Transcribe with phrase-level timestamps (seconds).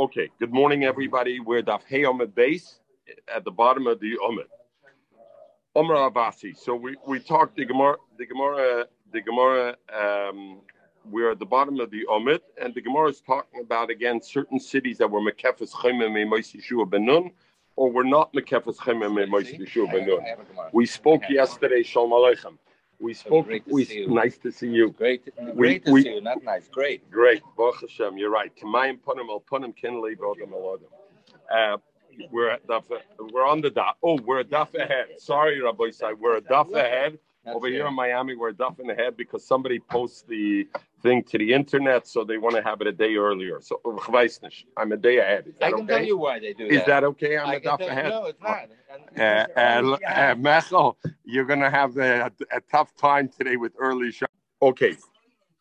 [0.00, 1.40] Okay, good morning, everybody.
[1.40, 2.80] We're Daf Hey Omid base
[3.28, 4.46] at the bottom of the Omid.
[5.76, 6.56] Omar Abasi.
[6.56, 9.76] So we, we talked the Gemara, the Gemara, the Gemara.
[9.94, 10.60] Um,
[11.04, 14.58] we're at the bottom of the Omid, and the Gemara is talking about again certain
[14.58, 17.32] cities that were Mekefes Chemem Meimois Yeshua Benun,
[17.76, 20.72] or were not Mekefes Chemem Meimois Yeshua Benun.
[20.72, 21.82] We spoke yesterday.
[21.82, 22.56] Shalom Aleichem.
[23.00, 23.48] We spoke.
[23.48, 24.06] To we.
[24.06, 24.90] Nice to see you.
[24.90, 26.20] Great, We- great to we- see you.
[26.20, 27.10] Not nice, great.
[27.10, 28.18] Great, Baruch Hashem.
[28.18, 28.52] You're right.
[28.56, 30.90] Kamayim punim al punim kinley bodem alodim.
[31.50, 31.78] Uh,
[32.30, 32.84] we're at daf,
[33.32, 33.94] we're on the daf.
[34.02, 35.06] Oh, we're a daf ahead.
[35.18, 36.12] Sorry, Rabbi Sai.
[36.12, 37.18] We're a daf ahead.
[37.44, 40.68] That's Over here in Miami, we're a daf in ahead because somebody posts the
[41.02, 43.60] thing to the internet, so they want to have it a day earlier.
[43.62, 44.66] So ich weiß nicht.
[44.76, 45.46] I'm a day ahead.
[45.46, 46.86] Is I that can tell you why they do Is that.
[46.86, 47.38] that okay?
[47.38, 48.10] I'm I a tell- ahead.
[48.10, 48.68] No, it's not.
[49.16, 49.20] Uh,
[49.56, 54.26] uh, uh, Mechel, you're going to have a, a tough time today with early show.
[54.60, 54.94] Okay,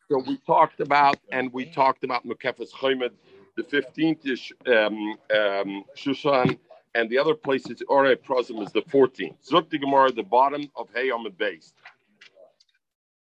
[0.09, 3.11] so we talked about, and we talked about Mekefes Chaymed,
[3.55, 6.57] the 15th is um, um, Shushan,
[6.95, 9.35] and the other place is Ore Prozim is the 14th.
[9.47, 11.73] Zuk the Gemara, the bottom of Hey the base.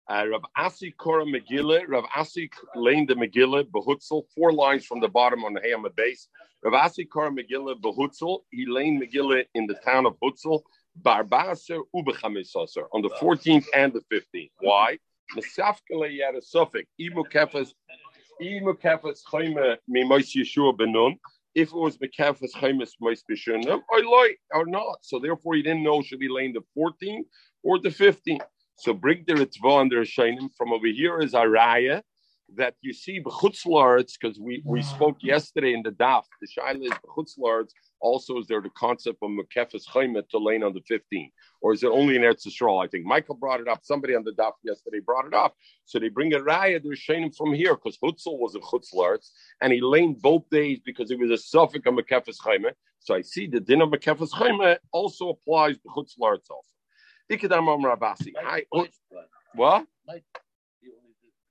[0.10, 5.08] Uh, Rav Asi Kora Megillah, Rav Asi lane the Megillah, Behutzel, four lines from the
[5.10, 6.30] bottom on the Hey the base.
[6.64, 10.62] Rav Asi Kora Megillah, Behutzel, he lane Megillah in the town of Hutzel,
[11.02, 14.52] Barbaser Ubechamisasar, on the 14th and the 15th.
[14.62, 14.98] Why?
[15.36, 16.42] Mesafkele yad
[17.02, 17.74] Imu Kefes,
[18.42, 21.18] Imu Kefes Chayme Mimois Yeshua Benun,
[21.58, 25.00] if it was Mekefes Chaymes Mois Bishunam, I loy, or not.
[25.02, 27.26] So therefore, he didn't know should he lane the 14th
[27.64, 28.42] or the 15th.
[28.78, 32.04] So bring the Ritva and the Rishonim from over here is Araya
[32.56, 36.92] that you see B'chutzlards, because we, we spoke yesterday in the Daf, the Shaila is
[37.06, 41.32] B'chutzlards, also is there the concept of Mekefes Chaymet to lane on the 15th?
[41.62, 42.84] Or is it only in Eretz Yisrael?
[42.84, 43.80] I think Michael brought it up.
[43.84, 45.56] Somebody on the Daf yesterday brought it up.
[45.86, 49.32] So they bring a Raya, the Rishonim from here, because Hutzel was a Chutzlards,
[49.62, 52.74] and he laned both days because it was a suffix of Mekefes Chaymet.
[53.00, 56.64] So I see the din of Mekefes Chaymet also applies to Chutzlards also.
[57.30, 58.32] Ikadam Amar Abasi.
[58.38, 58.90] Hi, what?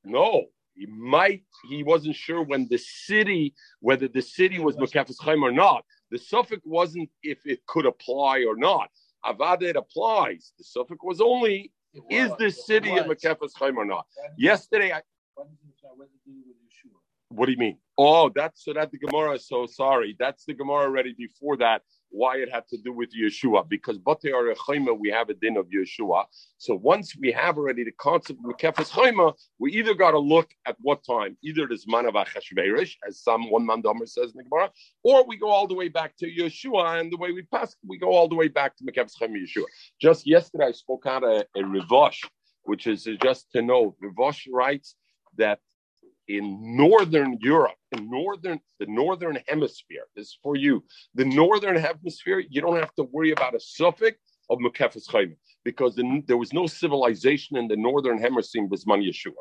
[0.05, 0.47] No,
[0.77, 1.43] he might.
[1.69, 5.85] He wasn't sure when the city, whether the city was Mekefes Chaim or not.
[6.11, 8.91] The suffix wasn't if it could apply or not.
[9.25, 10.53] Avada it applies.
[10.59, 11.73] The suffix was only
[12.11, 14.07] is this city a Mekefes Chaim or not.
[14.37, 15.03] Yesterday, I,
[17.31, 17.79] what do you mean?
[17.99, 20.15] Oh, that's so that the Gemara is so sorry.
[20.19, 21.83] That's the Gemara already before that.
[22.17, 23.69] Why it had to do with Yeshua?
[23.69, 26.25] Because Bate Arechayma, we have a din of Yeshua.
[26.57, 30.49] So once we have already the concept of Mekefes Chayma, we either got to look
[30.67, 34.39] at what time, either this man of Achashverosh, as some one man Domer says in
[34.39, 34.71] the Gemara,
[35.05, 37.99] or we go all the way back to Yeshua, and the way we pass, we
[37.99, 39.67] go all the way back to Mekefes Chayma Yeshua.
[40.01, 42.25] Just yesterday, I spoke out a, a Rivosh,
[42.63, 43.95] which is just to know.
[44.03, 44.95] Rivosh writes
[45.37, 45.59] that
[46.29, 50.85] in northern Europe, in northern the northern hemisphere, this is for you.
[51.15, 54.19] The northern hemisphere, you don't have to worry about a suffix
[54.51, 58.67] of Mekefes Chaim because the, there was no civilization in the northern hemisphere
[59.03, 59.33] Yeshua.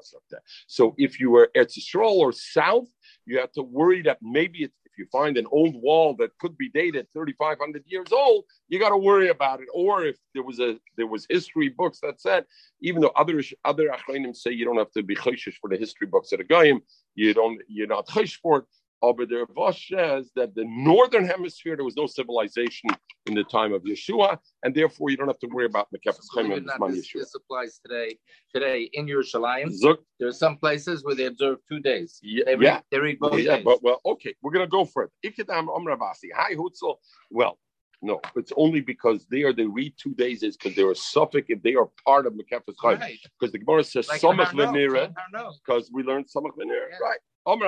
[0.67, 2.87] So if you were Eretz Yisrael or south,
[3.25, 6.69] you have to worry that maybe it's, you find an old wall that could be
[6.69, 9.67] dated 3,500 years old, you got to worry about it.
[9.73, 12.45] Or if there was a there was history books that said,
[12.81, 16.07] even though other other achronim say you don't have to be chayshish for the history
[16.07, 16.81] books at a goyim,
[17.15, 18.65] you don't you're not chayshish for it.
[19.01, 19.27] Oh, but
[19.75, 22.89] says that the northern hemisphere there was no civilization
[23.27, 26.47] in the time of Yeshua, and therefore you don't have to worry about Mekefes Chaim
[26.47, 27.19] Believe and it or not, Bisman this, Yeshua.
[27.19, 28.17] this applies today.
[28.53, 32.19] Today in Yerushalayim, Zuk, there are some places where they observe two days.
[32.23, 32.79] yeah, They read, yeah.
[32.91, 33.65] they read both Yeah, days.
[33.65, 35.11] but well, okay, we're gonna go for it.
[35.25, 36.29] Ikadam Amravasi.
[36.35, 36.95] Hi Hutzel.
[37.29, 37.59] Well,
[38.01, 41.47] no, it's only because they are they read two days is because they're a suffix
[41.49, 42.99] if they are part of Mekefes Chaim.
[42.99, 43.19] Right.
[43.39, 45.51] Because the Gemara says Like Samach Harno.
[45.65, 46.87] because we learned Samach Venira.
[46.91, 46.97] Yeah.
[47.01, 47.19] Right.
[47.47, 47.61] Okay,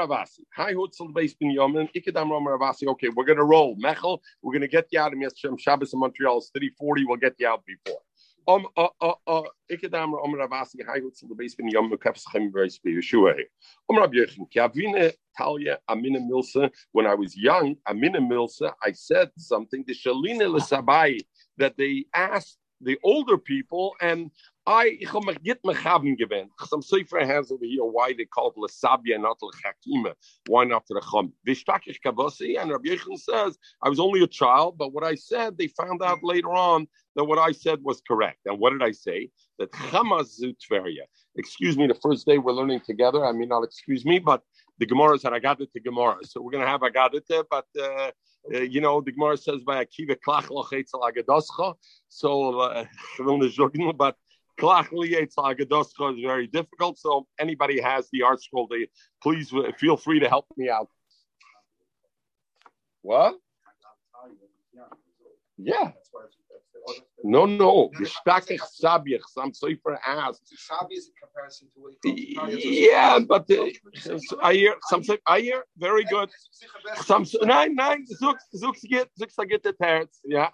[3.09, 3.75] we're gonna roll.
[3.75, 6.38] Mechel, we're gonna get you out of Yeshem Shabbos in Montreal.
[6.38, 8.01] It's 3040, we'll get you out before.
[8.47, 9.43] Um, uh, uh, uh.
[16.91, 17.94] When I was young, I
[18.94, 19.83] said something.
[19.85, 21.27] The Shalina
[21.57, 24.31] that they asked the older people, and
[24.67, 26.51] I ich hab mich git mich haben gewend.
[26.59, 30.13] Some Sefer has over here why they call it Lesabia not Lechakima.
[30.47, 31.31] Why not the Chum?
[31.47, 35.57] Vishtakish Kavasi and Rabbi Yechon says I was only a child, but what I said
[35.57, 36.85] they found out later on
[37.15, 38.39] that what I said was correct.
[38.45, 39.29] And what did I say?
[39.57, 40.37] That Chamaz
[40.69, 41.05] Tveria.
[41.37, 43.25] Excuse me, the first day we're learning together.
[43.25, 44.41] I mean, not excuse me, but
[44.79, 47.23] the Gemara said I got it to Gemara, so we're gonna have I got it
[47.49, 47.67] but.
[47.79, 48.11] Uh,
[48.53, 51.75] uh, you know, the Gemara says by Akiva klach lochetzel agadoscha.
[52.07, 52.85] So, uh,
[53.97, 54.15] but
[54.59, 56.98] liyetzel agadoscha is very difficult.
[56.98, 58.88] So, anybody has the ArtScroll, they
[59.21, 60.89] please uh, feel free to help me out.
[63.01, 63.36] What?
[65.57, 65.92] Yeah.
[67.24, 67.89] No, no.
[68.00, 69.21] Sabiach.
[69.27, 70.42] Some Sefer asked.
[70.56, 73.65] Sabi is a comparison to what he calls Yeah, but uh,
[74.42, 75.03] I hear some.
[75.25, 76.30] I hear very good.
[77.03, 78.06] Some nein, nein.
[78.06, 80.19] Zug, zug, get, zug, get the terts.
[80.24, 80.50] Yeah.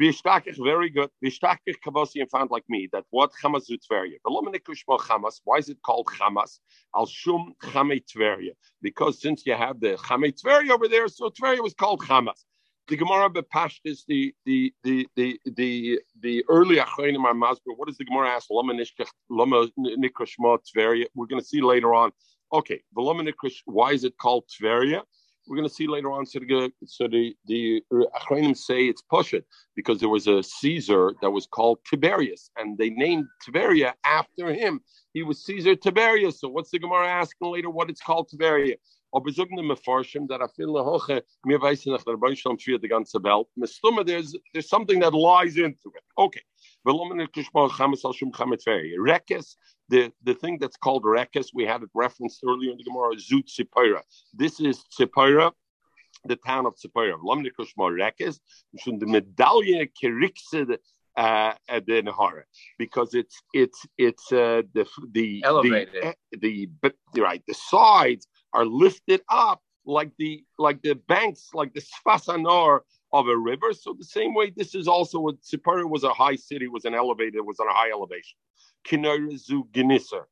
[0.00, 1.08] Bishtakich, very good.
[1.24, 4.16] Bishtakich Kavosi and found like me that what Hamas Tveria.
[4.26, 5.40] Hamas.
[5.44, 6.58] Why is it called Hamas?
[6.96, 8.50] Al Shum Chame Tveria.
[8.82, 12.44] Because since you have the Chame Tveria over there, so Tveria was called Hamas.
[12.88, 17.72] The Gemara Bepashtis, the the the the the the early Achronim are Masber.
[17.76, 18.48] What does the Gemara ask?
[18.50, 21.06] Lama Nikrashma Tveria.
[21.14, 22.10] We're going to see later on.
[22.52, 23.62] Okay, the Lama Nikrash.
[23.64, 25.02] Why is it called Tveria?
[25.46, 26.26] We're going to see later on.
[26.26, 27.82] So the so the the
[28.54, 29.44] say it's Pushet
[29.76, 34.80] because there was a Caesar that was called Tiberius, and they named Tiberia after him.
[35.12, 36.40] He was Caesar Tiberius.
[36.40, 37.70] So what's the Gemara asking later?
[37.70, 38.76] What it's called Tiberia?
[39.14, 43.20] Aber sagen Meforschim, that I feel hoche, mir weiß nicht, der Beinstamm führt die ganze
[44.04, 46.02] there's, there's something that lies into it.
[46.18, 46.42] Okay.
[48.98, 49.56] Rekes,
[49.88, 53.46] the, the thing that's called Rekes, we had it referenced earlier in the Gemara, Zut
[53.46, 54.00] Tzipora.
[54.32, 55.52] This is Tzipora,
[56.24, 57.18] the town of Tzipora.
[57.22, 58.38] Lomne Kushma Rekes,
[58.86, 60.78] the medallion Kirikse,
[61.16, 62.42] uh, the Nahara,
[62.78, 68.64] because it's it's it's uh, the the elevated the, the, the right the sides are
[68.64, 72.80] lifted up like the like the banks, like the Sfasanor
[73.14, 73.72] of a river.
[73.72, 76.94] So the same way, this is also what Sipara was a high city, was an
[76.94, 78.36] elevated, was on a high elevation.
[78.88, 80.24] Kinarizu Ginisser.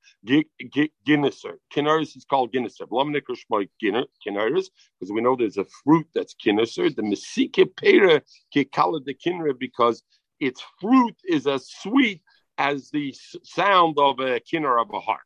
[1.06, 1.54] Ginisser.
[1.72, 2.86] Kinaris is called Ginisser.
[2.92, 4.66] Blomnikr Shmoy Kinaris,
[4.98, 6.94] because we know there's a fruit that's Kinisser.
[6.94, 8.20] The Mesike Pera
[8.54, 10.02] Kikala de Kinra, because
[10.40, 12.20] its fruit is as sweet
[12.58, 13.14] as the
[13.44, 15.20] sound of a kinner of a harp.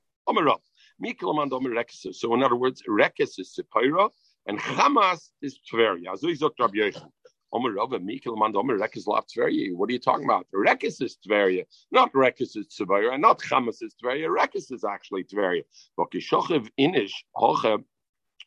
[2.13, 4.11] So in other words, Rekes is Sepira
[4.47, 6.17] and Hamas is Tveria.
[6.19, 6.93] So he's Rabbi.
[7.51, 7.71] What are
[9.93, 10.47] you talking about?
[10.55, 14.29] Rekes is Tveria, not Rekes is Tveria, not Hamas is Tveria.
[14.29, 15.63] Rekes is actually Tveria.
[15.97, 17.83] But Kishochev Inish Hoche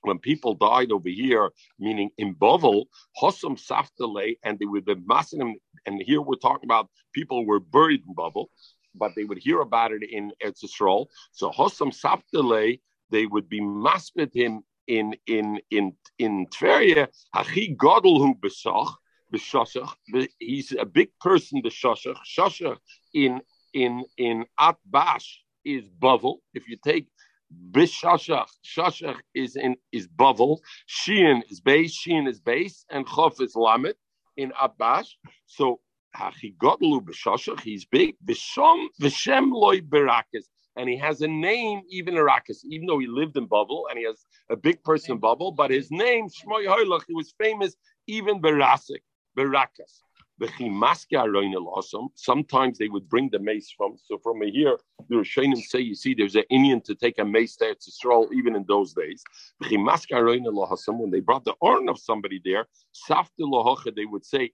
[0.01, 2.85] when people died over here, meaning in Bovel,
[3.21, 8.03] Hossam Saftale, and they would be massing and here we're talking about people were buried
[8.07, 8.49] in Bovel,
[8.95, 11.07] but they would hear about it in Eretz Yisrael.
[11.31, 12.79] So Hossam Saptele,
[13.09, 17.07] they would be masped him in in in in Tveria.
[17.33, 18.93] Hachi Godel hu besach
[19.33, 19.93] b'shashach.
[20.39, 21.61] He's a big person.
[21.63, 22.77] The shashach shashach
[23.13, 23.41] in
[23.73, 25.27] in in Atbash
[25.63, 26.37] is Bavel.
[26.53, 27.07] If you take
[27.71, 33.55] Bishashach, Shashach is in is Bavel, Shein is base, Shein is base, and Chof is
[33.55, 33.95] Lamet
[34.37, 35.09] in Atbash.
[35.47, 35.79] So
[37.63, 38.15] He's big.
[38.25, 40.45] Vishom Vishem loy berakas.
[40.75, 44.05] And he has a name, even Arakas, even though he lived in Bubble and he
[44.05, 47.75] has a big person in Bubble, but his name, Shmoy Hoylach, he was famous
[48.07, 49.01] even Berasik,
[49.37, 50.01] Berakas.
[52.15, 53.97] Sometimes they would bring the mace from.
[54.01, 54.79] So from here,
[55.09, 58.29] the Rishonim say, you see, there's an Indian to take a mace there to stroll
[58.33, 59.21] even in those days.
[59.59, 62.67] When they brought the urn of somebody there,
[63.95, 64.51] they would say,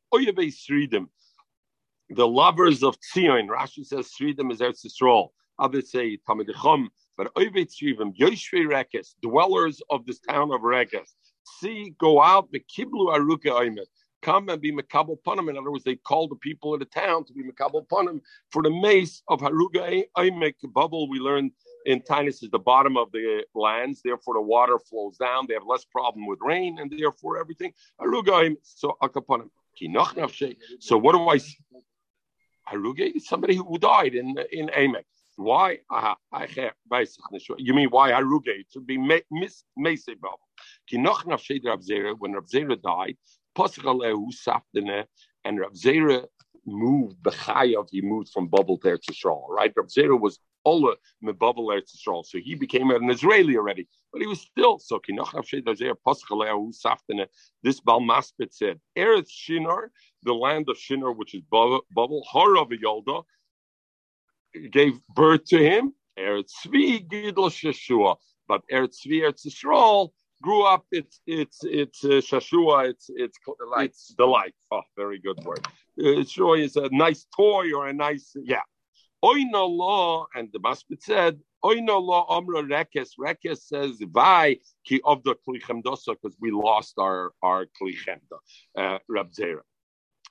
[2.10, 3.48] the lovers of Tzion.
[3.48, 5.30] Rashi says Sridim is Eretz Yisrael.
[5.60, 6.88] Others say Tamidechom.
[7.18, 11.14] But Oivet Shrivim, Yoshvei Rekes, dwellers of this town of Rekes,
[11.60, 13.88] see, go out, the Kiblu Aruka Oimet.
[14.22, 15.50] Come and be Makabal Punim.
[15.50, 18.20] In other words, they call the people of the town to be Makabal Punim
[18.50, 21.08] for the mace of Haruga Oimek bubble.
[21.08, 21.52] We learned
[21.86, 25.46] in Tainus is the bottom of the lands, therefore the water flows down.
[25.48, 27.74] They have less problem with rain, and therefore everything.
[28.00, 29.50] So Akapunim.
[30.80, 31.40] So what do I
[32.68, 35.04] Haruge is somebody who died in in Amek.
[35.36, 35.80] Why?
[37.58, 38.48] You mean why Haruge?
[38.48, 39.64] It be Miss.
[39.78, 41.26] Kinoch
[41.82, 43.18] Zera, when Rav Zera died,
[45.44, 46.26] and Rav Zera
[46.66, 49.74] moved Bechayav, he moved from Bubble there to Eretz right?
[49.76, 54.28] Rav Zera was Ola Mebubble Eretz Yisrael, so he became an Israeli already, but he
[54.28, 55.00] was still so.
[57.64, 59.92] This Balmaspit said Eretz Shinar
[60.26, 61.84] the land of Shinar, which is Bubble,
[62.34, 63.24] Harav Yolda,
[64.72, 65.94] gave birth to him.
[66.18, 68.16] Eretz Gidol Sheshua,
[68.48, 70.10] but Eretz Tzvi Eretz Yisrael
[70.42, 70.86] grew up.
[70.92, 72.90] It's it's it's uh, Sheshua.
[72.90, 73.38] It's it's.
[73.78, 74.54] It's delight.
[74.72, 75.66] Oh, very good word.
[76.00, 78.62] Uh, is a nice toy or a nice yeah.
[79.24, 83.12] Oino law and the Maspit said Oino law Omra Rekes.
[83.20, 88.38] Rekes says Vai ki of the Klichemdosa because we lost our our Klichemda.
[88.78, 89.62] Uh, Rab Zera.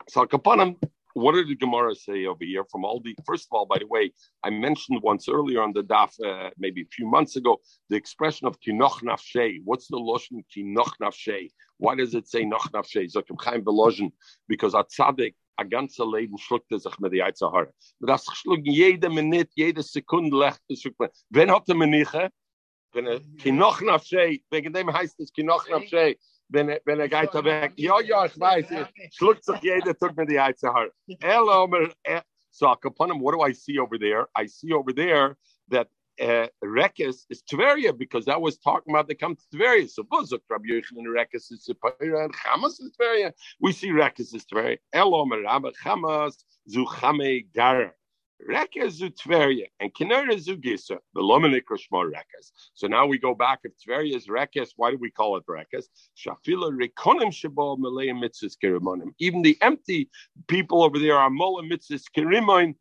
[0.09, 0.77] So Kapanim,
[1.15, 3.17] what did the Gemara say over here from all the?
[3.25, 6.83] First of all, by the way, I mentioned once earlier on the daf, uh, maybe
[6.83, 9.61] a few months ago, the expression of kinoch nafshe.
[9.65, 11.51] What's the lotion kinoch nafshe?
[11.79, 13.11] Why does it say noch nafshe?
[13.13, 14.13] Zokim chaim beloschen
[14.49, 17.71] because at tzaddik a ganze Leben schluckt er sich mit die Eitzahara.
[18.01, 21.11] Das schluckt jede Minute, jede Sekunde lecht er.
[21.31, 22.31] Wen hat er meniche?
[22.93, 26.17] Wenn er kinoch nafshe, wegen dem heißt es kinoch nafshe.
[26.55, 27.73] Wenn wenn er geht weg.
[27.77, 28.67] Ja, ja, ich weiß,
[29.13, 30.39] schluckt sich jeder Tag mit die.
[31.21, 31.69] Hello,
[32.51, 32.69] so
[33.11, 34.29] him, what do I see over there?
[34.37, 35.37] I see over there
[35.69, 35.89] that
[36.21, 39.91] uh, Rekes is Tveria because that was talking about the come to Tveria.
[39.91, 43.33] So Buzuk, Rabbi Yochanan Rekes is Tveria and Chamas is Tveria.
[43.61, 44.79] We see Rekes is Tveria.
[44.95, 46.37] Elom Rabba Chamas
[46.73, 47.93] Zuchame Gara.
[48.49, 50.99] Rekes zu Tveria and Kinera zu Gisa.
[51.15, 52.53] The Rekes.
[52.75, 53.61] So now we go back.
[53.65, 55.87] If Tveria is Rekes, why do we call it Rekes?
[56.17, 59.15] Shafila Rekonim Shabal Malay Mitzvahs Kirimonim.
[59.19, 60.11] Even the empty
[60.49, 62.75] people over there are Mola Mitzvahs Kirimonim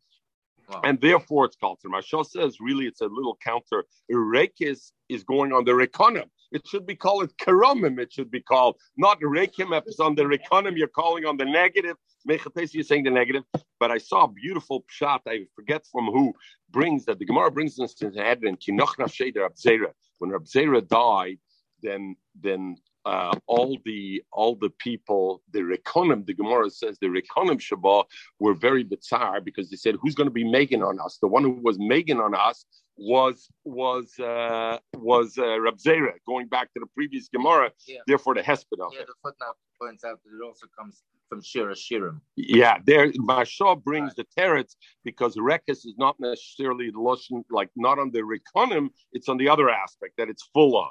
[0.68, 0.80] Wow.
[0.84, 3.84] And therefore it's called Mashal says really it's a little counter.
[4.10, 6.28] Rekis is going on the Rekonim.
[6.52, 7.98] It should be called Karamim.
[7.98, 9.76] It should be called not Rekim.
[9.76, 11.96] If it's on the Rekonim, you're calling on the negative.
[12.26, 13.44] Mechates, you're saying the negative.
[13.80, 15.22] But I saw a beautiful shot.
[15.26, 16.34] I forget from who
[16.70, 19.92] brings that the Gemara brings this to the head in Kinoch Nafshe Rabzera.
[20.18, 21.38] When Rabzera died,
[21.82, 27.60] then then uh, all the all the people, the Rekonim, the Gemara says the Rekonim
[27.60, 28.04] Shabbat
[28.38, 31.42] were very bizarre because they said, "Who's going to be making on us?" The one
[31.42, 32.64] who was making on us
[32.96, 37.72] was was uh, was uh, Rab Zera, going back to the previous Gemara.
[37.86, 37.98] Yeah.
[38.06, 41.02] Therefore, the Hesped Yeah, the footnote points out that it also comes
[41.34, 42.20] from Shira Shirim.
[42.36, 44.26] Yeah, there Mashah brings right.
[44.36, 49.28] the teretz because Rekis is not necessarily the lotion, like not on the Rekonim, it's
[49.28, 50.90] on the other aspect that it's full of.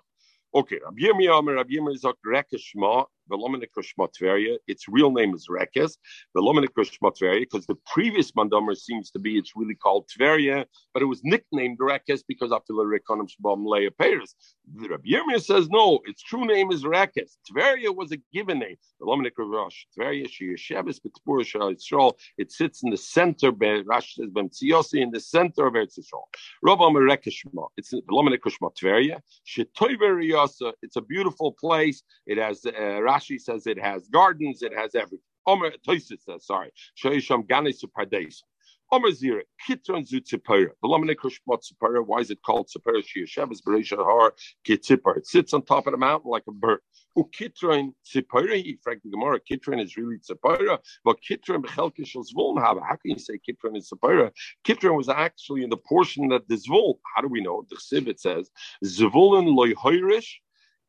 [0.53, 2.03] Okay, Rabbi Yirmiyah, Rabbi Yirmiyah is
[3.30, 5.98] its real name is Rekes,
[6.34, 11.80] because the previous Mandomer seems to be, it's really called Tveria, but it was nicknamed
[11.80, 13.92] Rekes because after the Rekonim Shabam Leia.
[14.75, 17.38] The Rabbi Yirmiyah says, no, its true name is Rekes.
[17.50, 18.75] Tveria was a given name.
[22.38, 24.30] It sits in the center, Rash says,
[24.94, 26.24] in the center of Eretz Yisrael.
[27.77, 29.20] It's Tveria,
[30.82, 32.03] it's a beautiful place.
[32.25, 35.20] It has uh, Rashi says it has gardens, it has everything.
[35.46, 38.38] Omer Toisit says, sorry, Shoyisham Ganis Pardes.
[38.91, 40.22] Omer Zira, Kitron Zu.
[40.22, 42.05] Velomenik Kushmat Tzipora.
[42.05, 43.03] Why is it called Tzipora?
[43.03, 44.34] Shiyashavas Beresha Har
[44.67, 45.17] Kitzipor.
[45.17, 46.79] It sits on top of the mountain like a bird.
[47.17, 52.77] Ukitron Tzipora, he frankly, Gemara, Kitron is really Tzipora, but Kitron Bechelkish Zvuln have.
[52.77, 54.32] How can you say Kitron is Tzipora?
[54.65, 57.65] Kitron was actually in the portion that the Zvul, how do we know?
[57.70, 58.50] The Chsiv, it says,
[58.86, 60.29] Zvulun loy hoirish,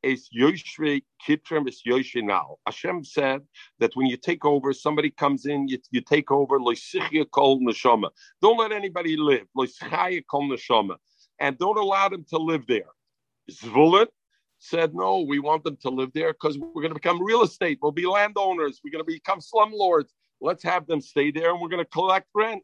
[0.05, 1.83] is Yoshve Kitrem is
[2.17, 2.57] now.
[2.67, 3.41] Hashem said
[3.79, 8.11] that when you take over, somebody comes in, you, you take over, Loisichia Kol Neshama.
[8.43, 9.47] Don't let anybody live.
[9.57, 10.97] Loischaya Kol Neshama.
[11.41, 12.93] And don't allow them to live there.
[13.51, 14.07] Zvulun
[14.59, 17.79] said, no, we want them to live there because we're going to become real estate.
[17.83, 18.81] We'll be landowners.
[18.85, 20.11] We're going to become slumlords.
[20.41, 22.63] Let's have them stay there and we're going to collect rent.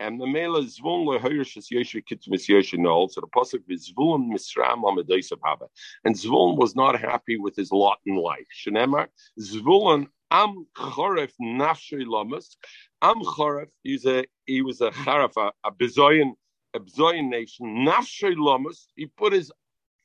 [0.00, 3.10] And the mela zvun lehirish is yeshvi kitmis yeshinol.
[3.10, 5.68] So the pasuk is zvun misram amedoisav haba.
[6.06, 8.46] And zvun was not happy with his lot in life.
[8.64, 12.56] Shenemar zvulun am choref nafshay lamas.
[13.02, 13.68] Am choref.
[13.82, 17.86] He's a he was a charaf a, a a bezoyan nation.
[17.86, 18.88] Nafshay lamas.
[18.96, 19.52] He put his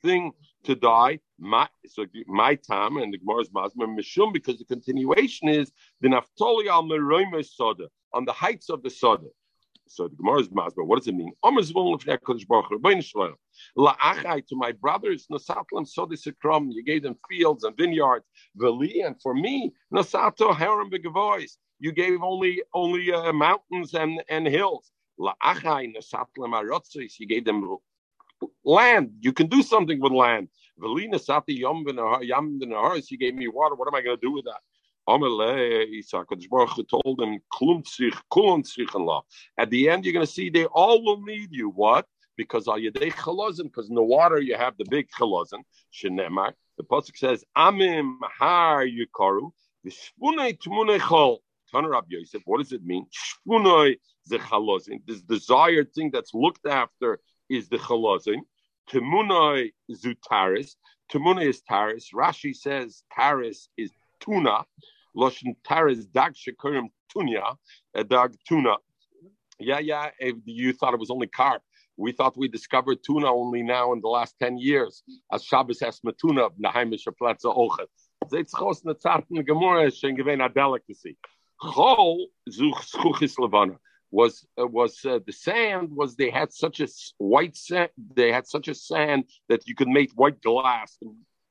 [0.03, 0.33] thing
[0.65, 1.19] to die.
[1.39, 5.71] My, so my time and the Gemara's mazma mishum because the continuation is
[6.01, 9.27] the naftoli al meroime soda on the heights of the soda.
[9.87, 10.85] So the Gemara is Masber.
[10.85, 11.33] What does it mean?
[14.47, 18.25] To my brothers, Nasatlam Sodisakram, you gave them fields and vineyards,
[18.55, 24.47] Veli, and for me, Nasato Haram Begavois, you gave only only uh, mountains and, and
[24.47, 24.91] hills.
[25.17, 25.31] You
[27.27, 27.77] gave them
[28.63, 29.11] land.
[29.21, 30.49] You can do something with land.
[30.77, 31.09] You
[33.17, 33.75] gave me water.
[33.75, 34.59] What am I going to do with that?
[35.07, 35.19] At
[39.69, 41.69] the end, you're going to see they all will need you.
[41.69, 42.07] What?
[42.35, 45.63] Because al yedei chalozim, because in the water you have the big chalozim.
[45.93, 46.53] Shenemar.
[46.77, 49.51] The pasuk says, Amim har yukaru.
[49.85, 51.37] V'shpunei tmunei chol.
[51.73, 52.41] Tanur Ab Yosef.
[52.45, 53.05] What does it mean?
[53.13, 53.97] Shpunei
[54.27, 55.01] ze chalozim.
[55.05, 58.41] This desired thing that's looked after is the chalozim.
[58.89, 60.75] Temunai zutaris.
[61.11, 62.05] Temunai is taris.
[62.13, 64.65] Rashi says taris is tuna.
[65.15, 67.55] Loshen Taris Dag Shekurim Tunya,
[67.93, 68.75] a dog tuna.
[69.59, 70.09] Yeah, yeah.
[70.19, 71.61] If you thought it was only carp.
[71.97, 75.03] We thought we discovered tuna only now in the last 10 years.
[75.31, 77.87] As Shabbos has matuna, Naheimische Plätze Ochet.
[78.29, 81.15] Zeitz chos na zarten Gemurah, schon gewähne a delicacy.
[81.61, 83.77] Chol zuch schuchis levana
[84.11, 88.47] was uh, was uh, the sand was they had such a white sand they had
[88.47, 90.97] such a sand that you could make white glass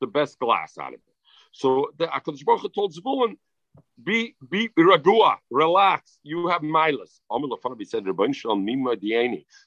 [0.01, 1.15] the best glass out of it.
[1.53, 3.37] So the Hakadosh Baruch told Zvulun,
[4.03, 6.19] be be ragua, relax.
[6.23, 7.21] You have milas.
[7.85, 8.05] said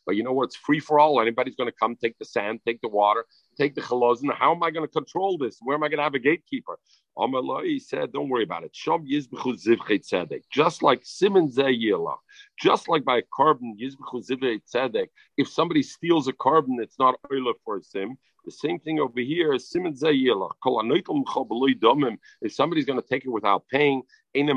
[0.05, 0.43] But you know what?
[0.45, 1.21] It's free for all.
[1.21, 3.25] Anybody's going to come take the sand, take the water,
[3.57, 4.33] take the chalozin.
[4.33, 5.57] How am I going to control this?
[5.61, 6.77] Where am I going to have a gatekeeper?
[7.63, 8.73] He said, Don't worry about it.
[10.51, 12.15] Just like Simon Zayila,
[12.59, 13.75] just like by a carbon,
[15.37, 18.17] if somebody steals a carbon, it's not oil for a sim.
[18.48, 20.50] The same thing over here is Simon Zayila.
[22.42, 24.54] If somebody's going to take it without paying, it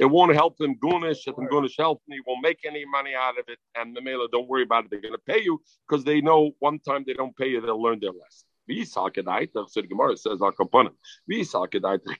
[0.00, 3.44] won't help them gunish, if them gunish help me, won't make any money out of
[3.48, 6.22] it, and the mailer don't worry about it, they're going to pay you because they
[6.22, 8.48] know one time they don't pay you, they'll learn their lesson.
[8.66, 10.94] So the Gemara says Akapanim.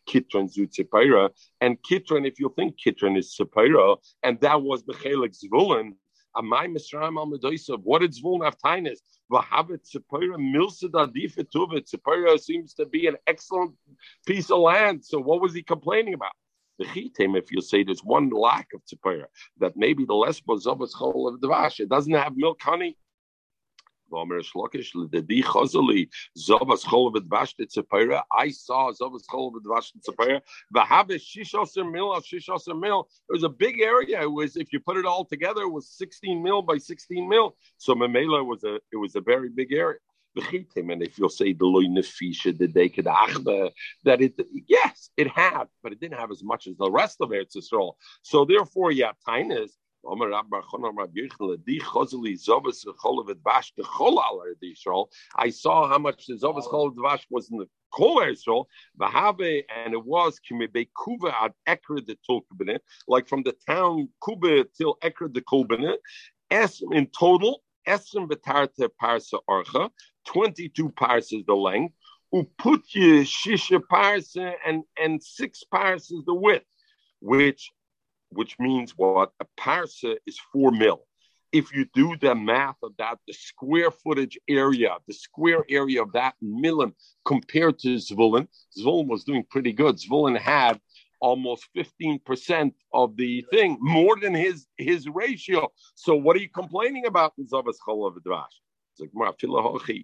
[0.07, 5.93] Kitron Zut And Kitron, if you think Kitron is Sepira, and that was Bechelik Zvulun,
[6.37, 7.81] Amai Misraim al Medoisav.
[7.83, 9.01] What did Zvulun have tinus?
[9.31, 12.41] Vahabit Sepira Milsid Adifit Tuvit.
[12.41, 13.75] Seems to be an excellent
[14.27, 15.05] piece of land.
[15.05, 16.33] So what was he complaining about?
[16.79, 19.27] The chitim, if you say there's one lack of tzipora,
[19.59, 22.97] that maybe the less bozovas chol of the vash, it doesn't have milk honey,
[24.15, 24.43] I
[28.51, 30.41] saw Zovas Cholovet Vashtit Tzepera.
[30.75, 33.09] Vahabe Shishosar Mil of Shishosar Mil.
[33.29, 34.23] It was a big area.
[34.23, 37.57] It was, if you put it all together, it was 16 mil by 16 mil.
[37.79, 39.99] So Memela was a, it was a very big area.
[40.35, 43.71] And if you'll say the loy nefisha, the deked achba,
[44.05, 44.35] that it
[44.67, 47.95] yes, it had, but it didn't have as much as the rest of Eretz Yisrael.
[48.23, 49.73] So therefore, yeah, tainas
[50.05, 50.11] I
[55.51, 58.65] saw how much the Zovas Chol Dvash was in the Kol Eresol,
[58.99, 64.65] Bahave, and it was Kimebe Kuva ad Ekra de Tulkabine, like from the town Kuba
[64.77, 65.97] till Ekra de Kulbine,
[66.51, 69.91] Es in total, Esrim Betarte Parsa Archa,
[70.27, 71.95] 22 parses the length,
[72.35, 76.67] Uputye Shisha Parsa, and, and six parses the width,
[77.21, 77.71] which
[78.35, 81.07] which means what a parsa is four mil.
[81.53, 86.13] If you do the math of that, the square footage area, the square area of
[86.13, 86.95] that millim
[87.27, 89.97] compared to Zvulun, Zvulun was doing pretty good.
[89.97, 90.81] Zvulun had
[91.21, 95.69] almost 15% of the thing, more than his his ratio.
[95.95, 98.17] So what are you complaining about in Zavas Cholav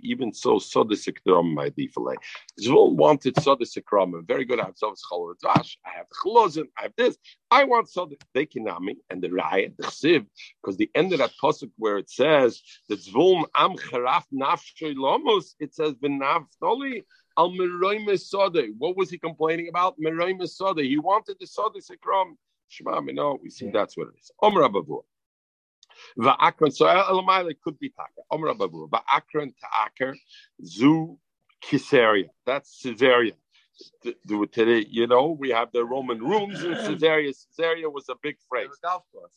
[0.03, 1.18] even so, Sodisik
[1.55, 2.14] my defile.
[2.61, 4.61] Zvul wanted Sodisik very good.
[4.61, 7.16] I have Sodis Cholodvash, I have Chlozin, I have this.
[7.51, 8.20] I want Sodis.
[8.35, 10.27] They kinami and the Raya, the Chsiv,
[10.62, 15.55] because the end of that pasuk where it says that Zvul Am Charaf Nafshoy Lomos,
[15.61, 17.05] it says Benaftoli.
[17.37, 18.74] Al Meroime Sode.
[18.79, 19.94] What was he complaining about?
[19.96, 20.81] Meroime Sode.
[20.81, 22.37] He wanted the Sodisik Ram.
[22.66, 24.31] Shema, you know, we see that's what it is.
[24.42, 25.03] Omer Abavur.
[26.19, 28.23] Va'akron, so Elamai could be taka.
[28.31, 28.89] Omer Ababu.
[28.91, 30.17] Va'akron ta'aker
[30.65, 31.19] zu
[31.63, 32.29] Caesarea.
[32.47, 33.33] That's Caesarea.
[34.53, 37.33] Today, you know, we have the Roman rooms in Caesarea.
[37.57, 38.71] Caesarea was a big phrase.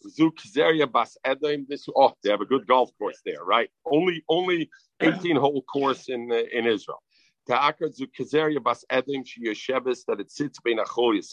[0.09, 1.65] Zu Caesarea bas Edom.
[1.69, 3.69] This oh, they have a good golf course there, right?
[3.85, 4.69] Only only
[4.99, 7.03] 18 hole course in uh, in Israel.
[10.07, 10.59] That it sits.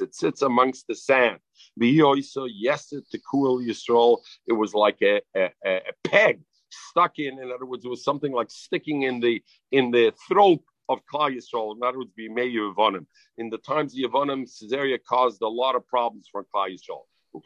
[0.01, 1.39] It sits amongst the sand.
[1.81, 4.19] Yeset to Kuel Yisrael.
[4.47, 7.39] It was like a, a, a peg stuck in.
[7.39, 11.37] In other words, it was something like sticking in the in the throat of Klal
[11.37, 11.77] Yisrael.
[11.77, 13.07] In other words, be Yevonim.
[13.37, 17.05] In the times of Yevonim, Caesarea caused a lot of problems for Klal Yisrael.
[17.35, 17.41] They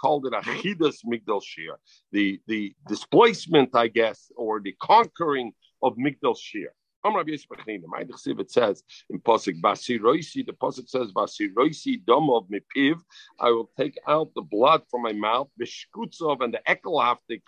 [0.00, 1.78] called it Achidas Migdal Shir,
[2.12, 6.72] the the displacement, I guess, or the conquering of Migdal Shir.
[7.04, 13.00] It says in Pasuk Basiroisi, the Pasuk says Basiroisi dom of mipiv.
[13.38, 17.42] I will take out the blood from my mouth, Bishkutzov and the Ekelhaftik.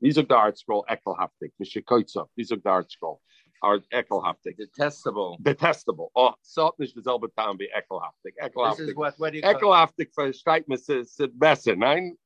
[0.00, 2.28] These are the ArtScroll Ekelhaftik, Mishikoitzov.
[2.36, 3.18] These are the ArtScroll
[3.62, 4.56] are ekelhaftig.
[4.56, 5.38] Detestable.
[5.42, 6.10] Detestable.
[6.14, 8.34] Oh, salt nicht dieselbe Town be ekelhaftig.
[8.42, 8.76] Ekelhaftig.
[8.76, 12.16] This is what, what do you Ekelhaftig versteht man es besser, nein?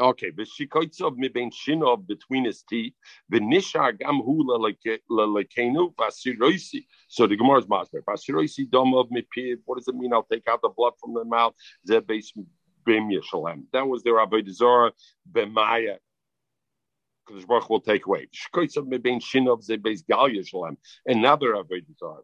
[0.00, 2.94] Okay, v'shikoitzav mi ben shinov between his teeth,
[3.32, 6.86] v'nishar gam hu lelekenu v'asiroisi.
[7.08, 9.56] So the Gemara's master, v'asiroisi dom of mi piv.
[9.64, 10.12] What does it mean?
[10.12, 11.54] I'll take out the blood from the mouth.
[11.88, 13.64] Zeh bim yeshalem.
[13.72, 14.92] That was their avodah zarah
[15.32, 15.96] b'maya
[17.28, 18.28] Kadosh Baruch will take away.
[21.06, 22.18] Another avodah.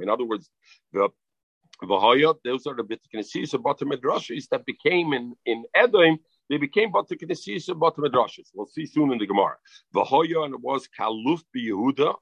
[0.00, 0.50] In other words,
[0.92, 1.08] the
[1.82, 6.18] Vahaya, those are the betiknesios ubat medrashis that became in in Edom
[6.52, 8.50] They became Bata Knessis and Bata Midrashis.
[8.52, 9.56] We'll see soon in the Gemara.
[9.94, 12.14] Vahoya and it was Kaluf bi Yehuda,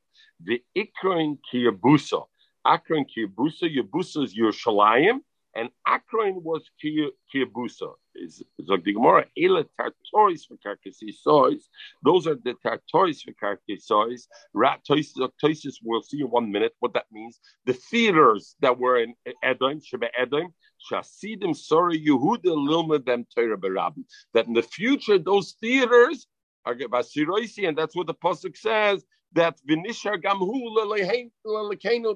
[0.44, 2.26] the Ikrin Kiyabusa.
[2.64, 5.18] Akron Kiyabusa, Yabusa is Yerushalayim,
[5.54, 7.92] and Akron was Kiyabusa.
[8.14, 8.42] Is
[8.84, 11.62] Gemara, Ela Tartoris for Karkasisois.
[12.02, 14.26] Those are the Tartoris for Karkasisois.
[14.52, 17.38] Rat Toisis, we'll see in one minute what that means.
[17.66, 20.52] The theaters that were in Edom, Sheba Edom,
[20.90, 24.04] Shasidim Sora Yehuda Lilma Them Torah Barabim.
[24.34, 26.26] That in the future, those theaters
[26.66, 30.74] are Basiroisi, and that's what the Pasuk says that Vinishar Gamhu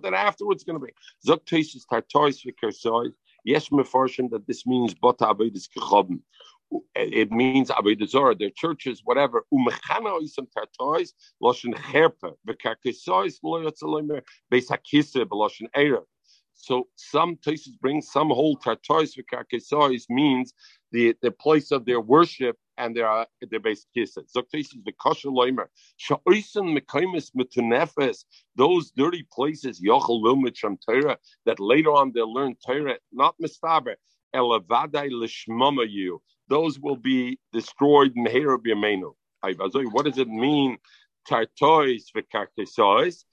[0.03, 0.93] that afterwards going to be.
[1.27, 3.13] Zok Toisis Tartoris for Kersois.
[3.45, 6.21] Yes, Mefarshim, that this means Bota Avedis Kechabim.
[6.95, 9.45] It means Avodah their churches, whatever.
[9.53, 16.05] Umechana oisam tartois, loshen cherpe, v'karkesois lo yotzalomer, beis hakise, b'loshen erev.
[16.55, 20.55] So some places bring some whole tartois v'karkesois means
[20.91, 24.33] the, the place of their worship and there are their base kisses.
[24.51, 25.67] Places the kosher loimer
[25.99, 28.25] sha'oisen mekaimis metunefes
[28.57, 33.95] those dirty places yochel lomit from Torah that later on they'll learn Torah not mistaber
[34.35, 39.15] elavadai lishmama you those will be destroyed in Hera B'Yameinu.
[39.93, 40.79] What does it mean?
[41.29, 43.25] Tartois v'karkesois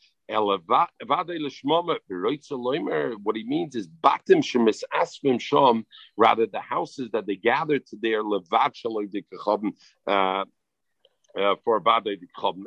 [3.23, 5.83] what he means is batim shemis asvim shom,
[6.17, 8.73] rather the houses that they gathered to their levat
[10.07, 10.45] uh,
[11.39, 12.17] uh, for Badei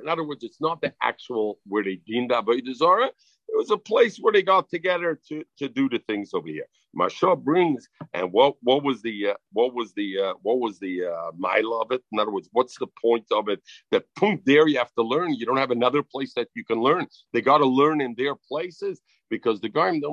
[0.00, 2.32] In other words, it's not the actual where they deemed
[2.74, 3.10] Zarah.
[3.54, 6.66] It was a place where they got together to, to do the things over here.
[6.92, 11.04] Masha brings, and what what was the uh, what was the uh, what was the
[11.04, 12.02] uh, mile of it?
[12.10, 13.62] In other words, what's the point of it?
[13.92, 15.34] That point there you have to learn.
[15.34, 17.06] You don't have another place that you can learn.
[17.32, 19.68] They got to learn in their places because the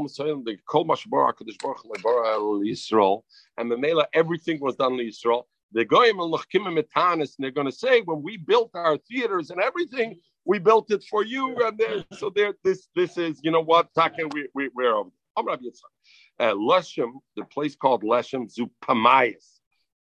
[0.08, 1.84] say the Kol Mashbar Hakadosh Baruch
[2.64, 3.22] Yisrael
[3.58, 5.46] and the Mela everything was done in Yisrael.
[5.74, 10.60] The Goyim and they're going to say when we built our theaters and everything, we
[10.60, 14.28] built it for you, and there, so there, this, this is, you know what, Taka,
[14.34, 15.12] we, we, we're over.
[15.38, 19.60] Uh, Leshem, the place called Leshem, Zu Pamayas.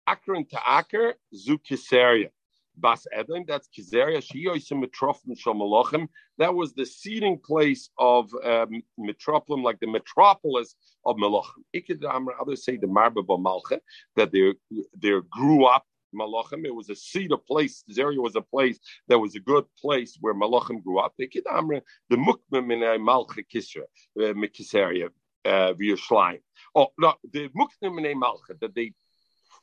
[0.07, 2.29] Akron to Aker, Zu Kisaria.
[2.77, 6.09] Bas Edom, that's Kizaria, Shiyoisim Metropolis Shomalachim.
[6.39, 10.75] That was the seating place of um, Metropolis, like the metropolis
[11.07, 11.63] of Malachim.
[11.75, 13.79] Ikidam, others say the Marba Malcha,
[14.17, 14.55] that they,
[14.99, 16.65] they grew up Malachim.
[16.65, 17.85] It was a seat, a place.
[17.91, 21.15] Zeria was a place that was a good place where Malachim grew up.
[21.19, 21.29] The
[22.13, 23.83] Mukmim in Malcha Kisra,
[24.19, 25.11] uh, Mikisaria,
[25.45, 25.75] uh.
[26.75, 28.93] Oh no, the Mukmim in Malcha that they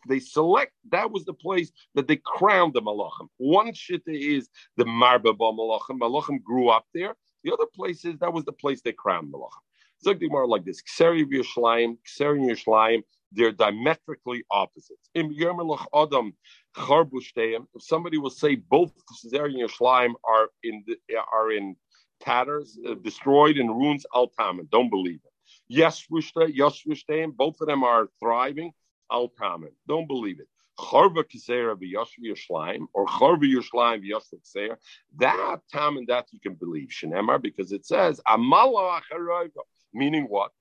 [0.07, 3.27] they select that was the place that they crowned the Malachim.
[3.37, 5.99] One shitta is the Marba Malachim.
[5.99, 7.15] Malachim grew up there.
[7.43, 9.61] The other place is that was the place they crowned Malachim.
[10.03, 15.09] Zog more like this: Kseri Yerushalayim, Kseri Yerushalayim they're diametrically opposites.
[15.15, 15.33] Im
[15.95, 16.33] Adam
[16.77, 20.97] If somebody will say both Caesar and are in the,
[21.31, 21.75] are in
[22.19, 24.69] tatters, uh, destroyed in ruins, al tamen.
[24.69, 25.31] Don't believe it.
[25.67, 27.03] Yes, yes,
[27.37, 28.71] both of them are thriving,
[29.11, 29.71] al tamen.
[29.87, 30.47] Don't believe it.
[30.79, 34.75] Charva Kisera v'Yashvi Yerushalayim or Charva Yerushalayim v'Yashvi Kisera.
[35.17, 39.63] That time that you can believe Shenemar because it says Amala Acharayva.
[39.93, 40.51] Meaning what?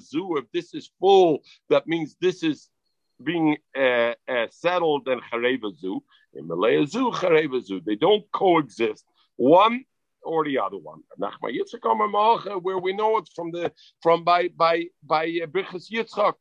[0.00, 2.68] Zoo, if this is full, that means this is
[3.22, 5.08] being uh, uh, settled
[6.34, 7.80] Malaya Zoo, Chareva Zoo.
[7.84, 9.04] They don't coexist.
[9.36, 9.84] One
[10.22, 11.00] or the other one.
[11.20, 16.34] Nachma Yitzchak Where we know it from the from by by by uh, Yitzchak.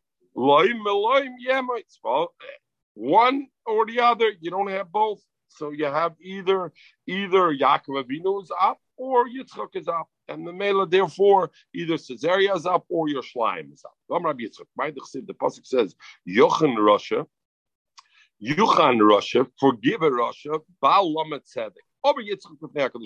[2.93, 4.31] One or the other.
[4.39, 5.21] You don't have both.
[5.49, 6.71] So you have either
[7.07, 10.07] either Yaakov Avinu is up or Yitzchak is up.
[10.31, 13.95] And the Mela, therefore, either Caesarea is up or your Shleim is up.
[14.07, 15.95] The Pasuk says,
[16.27, 17.27] Yochan Russia,
[18.41, 21.85] Yuchan Russia, forgive a Russia, Tzedek.
[22.03, 22.21] Over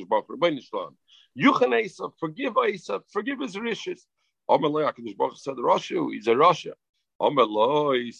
[0.07, 0.95] Baruch Hu.
[1.37, 4.07] Yuchan Esav, forgive Esav, forgive his riches.
[4.47, 6.75] Omer HaKadosh Baruch said, Russia, he's a Russia.
[7.21, 7.29] So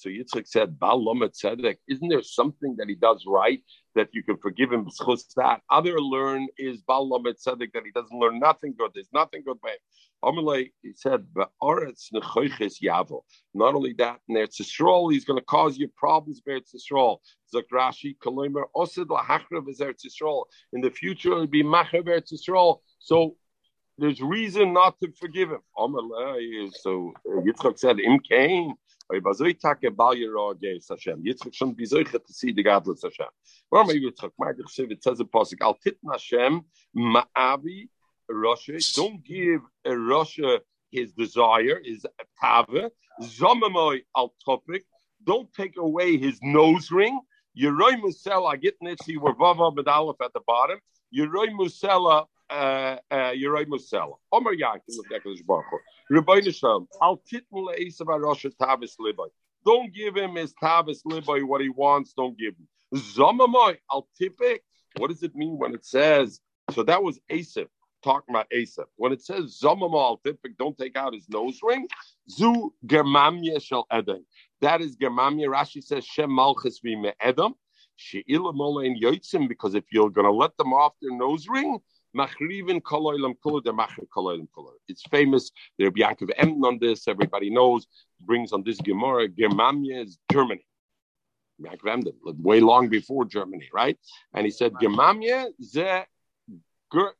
[0.09, 1.77] Yitzchak said, Lamet Tzedek.
[1.87, 3.61] Isn't there something that he does right
[3.93, 4.87] that you can forgive him
[5.35, 5.61] that.
[5.69, 8.91] Other learn is Lamed Tzedek that he doesn't learn nothing good.
[8.93, 9.77] There's nothing good by him.
[10.81, 13.21] He said, yavo.
[13.53, 17.19] Not only that, in Eretz Yisrael, he's going to cause you problems in Eretz Yisrael.
[17.53, 20.05] Zakrashi, Kaloimer, Osid lahachrav is Eretz.
[20.73, 22.79] In the future, it'll be Machav Eretz Yisrael.
[22.99, 23.35] So
[23.97, 25.61] there's reason not to forgive him.
[25.77, 28.73] So Yitzchak said, Im Kain.
[29.11, 29.81] Yitzchak
[31.53, 32.95] shouldn't see the Hashem.
[34.91, 35.77] It says Pasuk, Al
[36.11, 36.65] Hashem.
[38.95, 40.59] Don't give a Russia
[40.91, 42.05] his desire, his
[42.41, 42.91] tava.
[43.21, 44.85] Zomamoy al topic.
[45.23, 47.19] don't take away his nose ring.
[47.57, 50.79] Yeroi Musela, I get nitzi, we're Vava Medalef at the bottom.
[51.15, 53.65] Yeroi Musela, uh, Yeroi
[54.31, 54.81] Omer at
[55.23, 55.65] this Baruch
[56.09, 59.27] Rabbi Nisham, Al Titmul Esav Arosha Tavis Libai.
[59.65, 62.67] Don't give him his Tavis Libai, what he wants, don't give him.
[62.93, 64.59] Zamamoy, Al Tipik.
[64.97, 66.39] What does it mean when it says,
[66.71, 67.67] so that was Asaph
[68.03, 68.87] talking about Asaph.
[68.95, 71.87] When it says Zamamal Tipik, don't take out his nose ring,
[72.29, 74.23] Zu Germamya Shel Eden.
[74.61, 75.47] That is Germamya.
[75.47, 77.55] Rashi says Shem Malchus Vime Edom.
[77.97, 81.79] She'ila Mola in Yoitzim, because if you're going to let them off their nose ring,
[82.15, 84.47] Machrivin Koloilam Koloilam.
[84.87, 85.51] It's famous.
[85.77, 87.07] There be Yaakov Emden on this.
[87.07, 87.87] Everybody knows.
[88.21, 89.27] Brings on this Gemara.
[89.27, 90.65] Germania is Germany.
[91.61, 93.97] Yaakov Emden, way long before Germany, right?
[94.33, 96.03] And he said Germania ze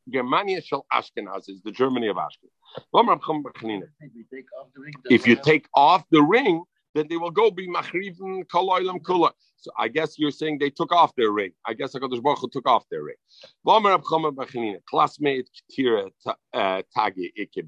[0.08, 2.52] Germania shall Ashkenaz is the Germany of Ashkenaz.
[5.10, 6.62] If you take off the ring,
[6.96, 9.32] then they will go be machrivin koloilam kula.
[9.56, 11.52] So I guess you're saying they took off their ring.
[11.64, 13.16] I guess Hakadosh Baruch Hu took off their ring.
[14.88, 15.50] Classmate
[16.54, 17.64] uh, Tagi Ike.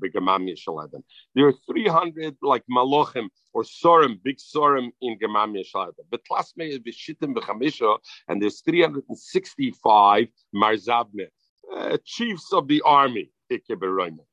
[1.35, 6.07] There are 300 like malochim or sorim, big sorim in Gemam Yishaladam.
[6.11, 11.27] But classmate is Vishitim Bechamisha, and there's 365 Marzavne,
[11.75, 13.31] uh, chiefs of the army.
[13.51, 14.28] Ike.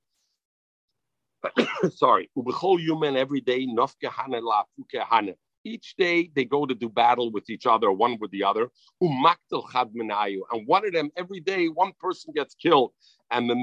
[1.95, 2.29] sorry,
[2.79, 3.67] human every day,
[5.65, 8.69] each day they go to do battle with each other, one with the other.
[9.01, 12.91] And one of them, every day, one person gets killed.
[13.31, 13.55] And the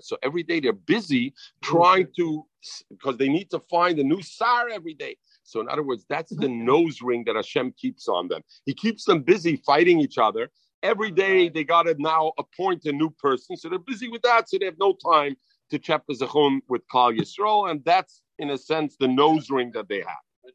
[0.00, 2.44] So every day they're busy trying to,
[2.90, 5.16] because they need to find a new sar every day.
[5.44, 8.42] So in other words, that's the nose ring that Hashem keeps on them.
[8.66, 10.50] He keeps them busy fighting each other.
[10.82, 14.48] Every day they got to now appoint a new person, so they're busy with that,
[14.48, 15.36] so they have no time
[15.70, 19.88] to Chep Zechum with Klal Yisrael, and that's in a sense the nose ring that
[19.88, 20.52] they have.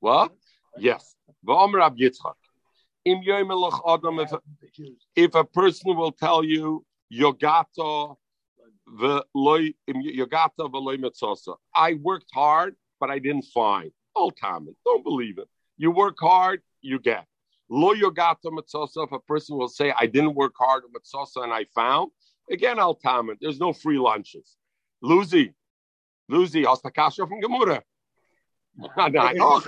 [0.00, 0.32] What?
[0.78, 1.14] Yes.
[4.72, 8.16] If, if a person will tell you Yogato
[11.74, 13.90] I worked hard, but I didn't find.
[14.14, 15.48] Old time, don't believe it.
[15.78, 17.26] You work hard, you get.
[17.74, 21.54] Lo yogata matzosa, if a person will say, I didn't work hard at matzosa and
[21.54, 22.10] I found,
[22.50, 23.38] again, I'll comment.
[23.40, 24.56] There's no free lunches.
[25.00, 25.54] Lucy,
[26.28, 27.80] Lucy, hast du Kasche von Gemurre?
[28.96, 29.58] Nein, oh,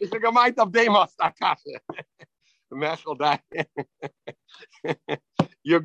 [0.00, 1.80] ist der gemeint auf dem hast du Kasche.
[2.72, 3.38] Mechel, da.
[5.62, 5.84] You,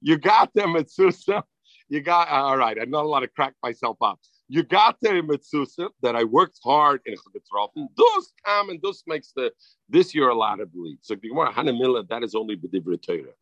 [0.00, 1.42] you got them at Susa.
[1.88, 4.20] You got, all right, I'm not allowed to crack myself up.
[4.50, 7.88] You got there Metzusa that I worked hard in Chagetrofen.
[7.96, 9.52] Those come and those makes the
[9.90, 10.98] this year a lot of believe.
[11.02, 13.34] So the Gemara Hanamila, that is only B'divra Torah.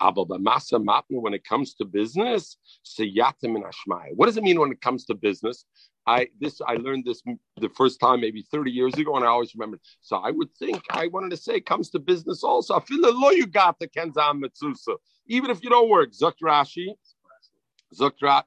[0.00, 4.10] Abba Masa Mapna, when it comes to business, Seyatim Ashmai.
[4.14, 5.64] What does it mean when it comes to business?
[6.06, 7.22] I this I learned this
[7.56, 9.78] the first time maybe 30 years ago, and I always remember.
[10.02, 12.74] So I would think I wanted to say it comes to business also.
[12.74, 14.96] I feel the law you got the Kenzam Metzusa.
[15.26, 16.88] Even if you don't work, Zukrashi,
[17.94, 18.44] Zukrat,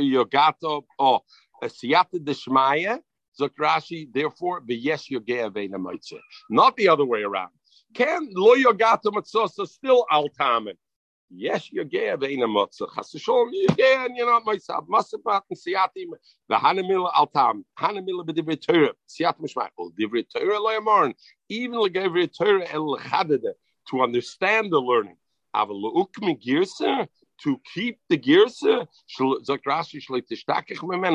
[0.00, 1.20] Yogato, oh
[1.62, 2.98] a siyata deshmaya,
[3.40, 6.18] Zok Rashi, therefore, v'yesh yogea ve'na moitze.
[6.50, 7.52] Not the other way around.
[7.94, 10.74] Can lo yogata matzosa still altamen?
[11.30, 12.86] Yes, yogea ve'na moitze.
[12.94, 14.84] Chas v'sholom yogea, and you're not myself.
[14.86, 16.10] Masabat and siyatim,
[16.50, 17.64] v'hanamila altam.
[17.78, 18.92] Hanamila b'divrei Torah.
[19.08, 19.68] Siyat mishmai.
[19.78, 21.14] Ol divrei Torah lo yamorin.
[21.48, 23.54] Even l'gevrei Torah el l'chadede.
[23.88, 25.16] To understand the learning.
[25.54, 27.08] Aval l'ukmi girsa
[27.44, 28.84] to keep the gears, uh,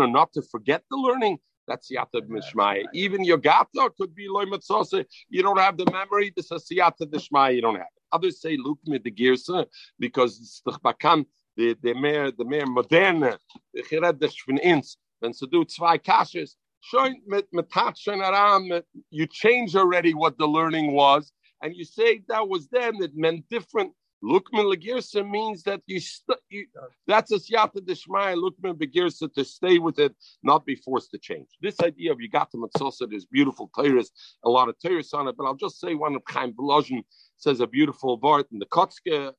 [0.05, 1.37] not to forget the learning.
[1.67, 2.85] That's Yata Mishmaya.
[2.93, 5.05] Even your Gata could be Loy Matzose.
[5.29, 6.31] You don't have the memory.
[6.35, 7.55] This is Yata Dishmaya.
[7.55, 8.03] You don't have it.
[8.13, 9.65] Others say look me the gears uh,
[9.99, 11.25] because it's the
[11.57, 13.35] the the mehr the mehr moderne,
[13.73, 14.97] the des Ins.
[15.19, 20.47] Wenn sie do zwei Kashes, schön mit mit Tatschen aram, you change already what the
[20.47, 23.01] learning was, and you say that was then.
[23.01, 23.91] It meant different.
[24.23, 26.65] Lukman Legirsa means that you, st- you
[27.05, 28.35] that's a siyata deshmaya.
[28.35, 31.47] Lukman Begirsa to stay with it, not be forced to change.
[31.61, 34.09] This idea of you got the Matzosa, there's beautiful Torahs,
[34.43, 37.03] a lot of Torahs on it, but I'll just say one of Chaim Volozhin
[37.37, 39.33] says a beautiful part in the Kotske,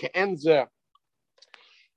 [0.00, 0.66] Keenza.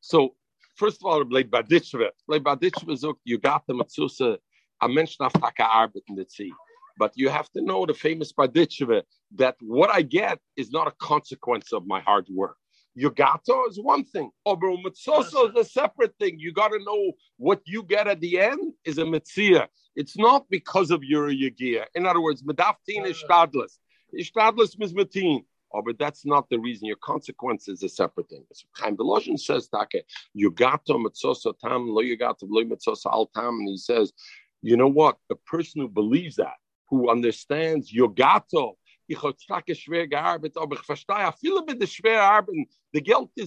[0.01, 0.35] So,
[0.75, 4.37] first of all, like Baditchva, like Baditchva Zok, Yigata Matzosa,
[4.81, 6.51] a mensch nach Taka Arbeit in the sea.
[6.97, 9.03] But you have to know the famous Badicheve
[9.35, 12.57] that what I get is not a consequence of my hard work.
[12.97, 14.31] Yogato is one thing.
[14.47, 16.39] Obro Mitzoso is a separate thing.
[16.39, 19.67] You got to know what you get at the end is a Mitzia.
[19.95, 21.85] It's not because of your Yagia.
[21.93, 23.27] In other words, Medaftin is uh.
[23.27, 23.77] Stadlis.
[24.17, 25.43] Stadlis Mizmatin.
[25.73, 26.85] Oh, but that's not the reason.
[26.87, 28.45] Your consequence is a separate thing.
[28.53, 30.05] So Chaim Volozhin says, Take,
[30.37, 34.13] Yogato Mitzoso Tam, Lo Yogato, Lo Mitzoso Al Tam, and he says,
[34.61, 35.17] You know what?
[35.29, 36.53] A person who believes that,
[36.89, 42.67] who understands yogato, ich starke schwer gearbeitet, aber ich verstehe viele mit der schwer arbeiten.
[42.93, 43.01] The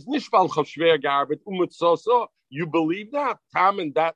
[0.06, 2.28] nicht, weil ich schwer gearbeitet, es so so.
[2.50, 4.14] You believe that, Tom, and that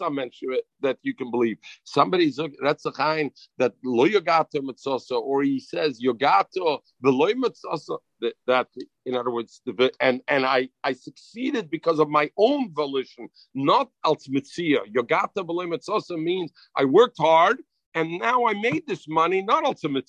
[0.00, 1.58] I mention it that you can believe.
[1.84, 7.98] Somebody's that's a kind that lo yogato mitzoso, or he says yogato veloy mitzoso.
[8.20, 8.68] That, that
[9.04, 13.90] in other words, the, and and I I succeeded because of my own volition, not
[14.02, 14.80] als mitzia.
[14.90, 17.58] Yogato veloy mitzoso means I worked hard
[17.94, 20.08] and now I made this money, not ultimate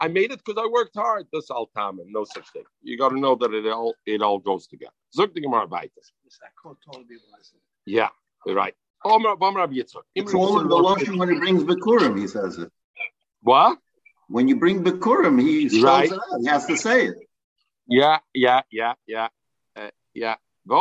[0.00, 1.26] I made it because I worked hard.
[1.32, 2.64] This altamen, no such thing.
[2.82, 4.92] You got to know that it all it all goes together.
[5.14, 5.66] Zog the Gemara
[7.84, 8.08] Yeah,
[8.46, 8.74] right.
[10.14, 12.18] It's all in the lashon when he brings bikurim.
[12.18, 12.70] He says it.
[13.42, 13.78] What?
[14.28, 16.10] When you bring bikurim, he spells right.
[16.10, 16.40] it out.
[16.40, 17.16] He has to say it.
[17.88, 19.28] Yeah, yeah, yeah, yeah,
[19.76, 20.36] uh, yeah.
[20.66, 20.78] You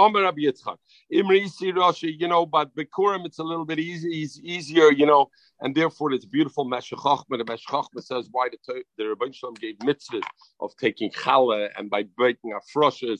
[2.27, 5.29] know, but Bikurim, it's a little bit easy, easier, you know,
[5.61, 7.37] and therefore it's beautiful Meshech Chochma.
[7.37, 10.23] The Meshech Chochma says why the, the Rebbein Shalom gave mitzvahs
[10.59, 13.19] of taking challah and by breaking afroshes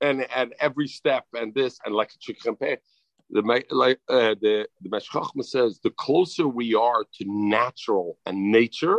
[0.00, 2.78] and and every step and this and like a
[3.30, 8.50] the like uh, the the Meshech Chochma says the closer we are to natural and
[8.50, 8.98] nature,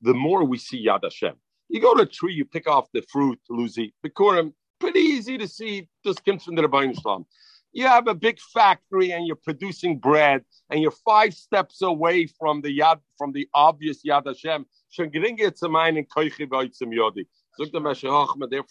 [0.00, 1.34] the more we see Yad Hashem.
[1.68, 3.92] You go to a tree, you pick off the fruit, Luzi.
[4.04, 7.26] Bikurim, pretty easy to see this comes from the Rebbein Shalom.
[7.72, 12.62] You have a big factory and you're producing bread, and you're five steps away from
[12.62, 14.64] the yad from the obvious Yad Hashem.
[14.96, 15.18] Therefore,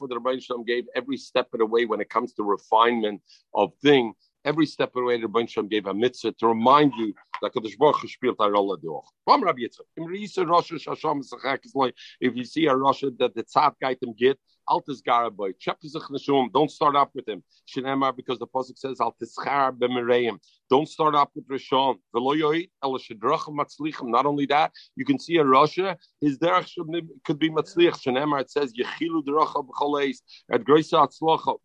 [0.07, 3.21] the Rebbein Shalom gave every step of the way when it comes to refinement
[3.53, 4.13] of thing.
[4.43, 7.51] Every step of the way, the Rebbein Shalom gave a mitzvah to remind you that
[8.51, 9.05] rolle durch.
[12.21, 16.71] If you see a Rosh that the tzad gaitem get, Altis Garaboy, Chepizach Nashum, don't
[16.71, 17.43] start up with him.
[17.67, 20.39] Shinemar, because the Pasuk says Altis Char Bemireim.
[20.69, 21.97] Don't start up with Rishon.
[24.03, 26.71] Not only that, you can see in Russia, his derech
[27.23, 28.01] could be Matzlich.
[28.01, 30.17] Shinemar, it says Yechilu Deracha B'choleis
[30.51, 31.57] at Greisa Atzlocha.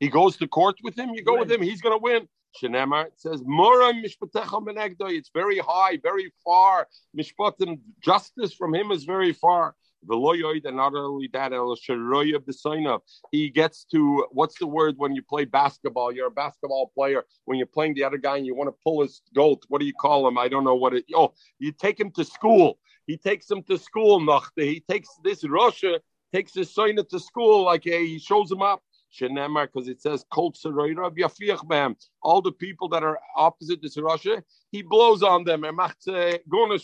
[0.00, 2.28] He goes to court with him, you go with him, he's going to win.
[2.62, 5.18] Shenemar it says Moram Mishpatecha Menegdoi.
[5.18, 6.86] It's very high, very far.
[7.18, 9.74] Mishpatim justice from him is very far.
[10.08, 13.04] And not only that, El Sharoy of the sign up.
[13.32, 16.12] he gets to what's the word when you play basketball?
[16.12, 17.24] You're a basketball player.
[17.44, 19.86] When you're playing the other guy and you want to pull his goat, what do
[19.86, 20.38] you call him?
[20.38, 21.04] I don't know what it.
[21.14, 22.78] Oh, you take him to school.
[23.06, 24.24] He takes him to school.
[24.56, 26.00] He takes this Russia,
[26.32, 27.64] takes his son to school.
[27.64, 28.82] Like hey, he shows him up.
[29.16, 35.64] Because it says all the people that are opposite this Russia, he blows on them.
[35.64, 36.80] Er macht Frank Gemara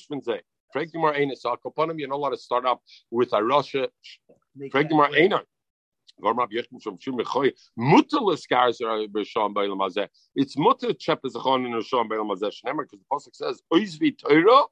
[0.76, 2.80] Aina saw Kopanim, you're not allowed to start up
[3.10, 3.88] with a Russia.
[4.72, 5.42] Gemara Aina.
[6.22, 7.38] It's
[10.58, 14.64] mutter is a in Rishon Beilam Mazeh Shnemer because the pasuk says Oizvi Torah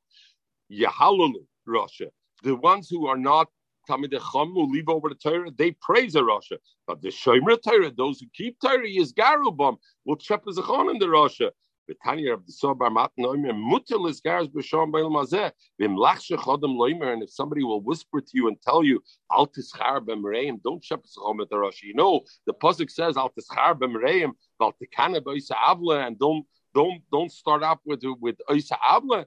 [0.70, 2.10] Yahalulu Russia.
[2.42, 3.48] The ones who are not
[3.88, 6.58] Tamid Chum who leave over the Torah, they praise a Russia.
[6.86, 10.98] But the Shomer Torah, those who keep Torah, is Garubam, will chep is a in
[10.98, 11.52] the Russia.
[11.88, 17.22] Betanya of the Sobar Matan Oimer, Mutilis Gars B'Sham B'El Mazeh, Vim Lachshe Loimer, and
[17.22, 21.38] if somebody will whisper to you and tell you, Al Tischar B'Mereim, don't shepherd Chom
[21.48, 21.82] the Rosh.
[21.82, 27.00] You know, the Pasuk says, Al Tischar B'Mereim, Val Tikana B'Oisa Avla, and don't, don't,
[27.10, 29.24] don't start up with, with Oisa Avla.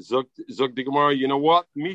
[0.00, 1.66] Zog the Gemara, you know what?
[1.76, 1.94] The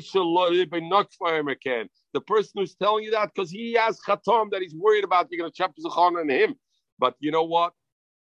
[2.26, 5.50] person who's telling you that because he has chatom that he's worried about, you're going
[5.50, 6.54] to chop zachon on him.
[6.98, 7.74] But you know what?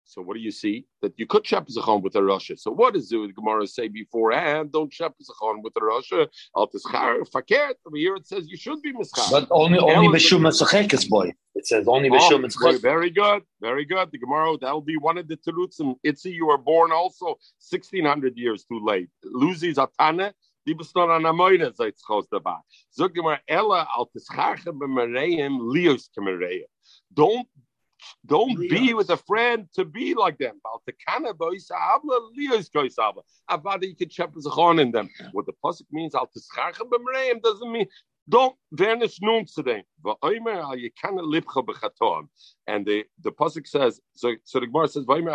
[0.10, 0.86] So what do you see?
[1.02, 2.56] That you could shep with a Russia.
[2.56, 4.72] So what does the Gemara say beforehand?
[4.72, 6.30] Don't shep with a Russia.
[6.56, 7.76] Al tischar fakert.
[7.86, 9.30] Over here it says you should be mischar.
[9.30, 11.34] But only only b'shum mitzachekes boy.
[11.56, 12.82] It says only oh, b'shum mitzachekes.
[12.82, 14.10] Very good, very good.
[14.14, 15.96] The Gemara that'll be one of the terutzim.
[16.06, 19.10] Itzi, you were born also sixteen hundred years too late.
[19.26, 20.32] Luzi zatane.
[20.66, 22.58] Die bist noch an der Meure, seit es raus dabei.
[22.90, 26.66] Sag dir mal, Ella, al tischarche b'mereim, lios kemereim.
[27.14, 27.48] Don't
[28.26, 30.60] don't be with a friend to be like them.
[33.50, 35.10] Avada you can chep on in them.
[35.32, 36.30] What the pasuk means, al
[37.44, 37.88] doesn't mean
[38.30, 39.84] don't vanish noon today.
[42.68, 44.36] And the the pasuk says so.
[44.44, 45.32] So the Gemara says, "Vaymer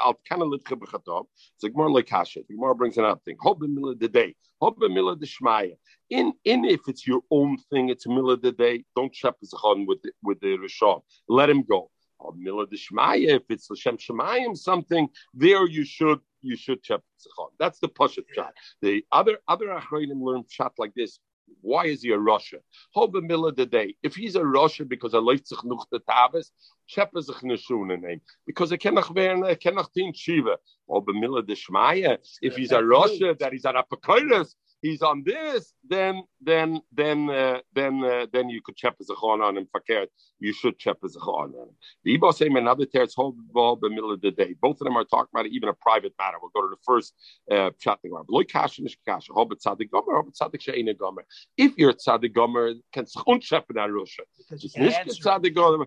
[0.00, 1.24] al kana." Litcha b'chatom.
[1.58, 2.40] So Gemara like kasha.
[2.48, 3.36] The Gemara brings another thing.
[3.40, 4.34] Hob the day.
[4.60, 5.76] Hob the shmaya
[6.10, 8.84] in in if it's your own thing, it's a milah the day.
[8.96, 11.02] Don't shepazachon with the, with the rishon.
[11.28, 11.90] Let him go.
[12.20, 13.36] Oh, milah the shmaya.
[13.36, 17.50] If it's Hashem shemayim something, there you should you should shepazachon.
[17.58, 18.52] That's the pashat shot.
[18.82, 21.18] The other other achronim learn shot like this.
[21.60, 22.58] Why is he a Russia?
[22.94, 23.96] Hobe Miller the day.
[24.02, 26.52] If he's a Russia because er läuft sich noch the Tavis,
[26.86, 28.20] scheppe sich ne.
[28.46, 30.58] Because noch werden, er kann noch den Shiva.
[30.86, 32.18] Hobe Miller the Shmaya.
[32.42, 37.60] If he's a Russia that he's an Apocalypse, he's on this, then then then uh,
[37.74, 40.08] then uh, then you could check as a on him fakert.
[40.38, 41.70] You should check as a on him.
[42.04, 44.54] The Ibo say another tears hold ball the middle of the day.
[44.60, 46.36] Both of them are talking about it, even a private matter.
[46.40, 47.14] We'll go to the first
[47.50, 48.26] uh, chatting about.
[48.28, 49.26] Loy kash and kash.
[49.34, 50.14] Hobbit tzadik gomer.
[50.18, 51.24] Hobbit tzadik sheina gomer.
[51.56, 54.22] If you're tzadik gomer, can schun check in Russia.
[54.50, 55.86] It's nicht tzadik gomer.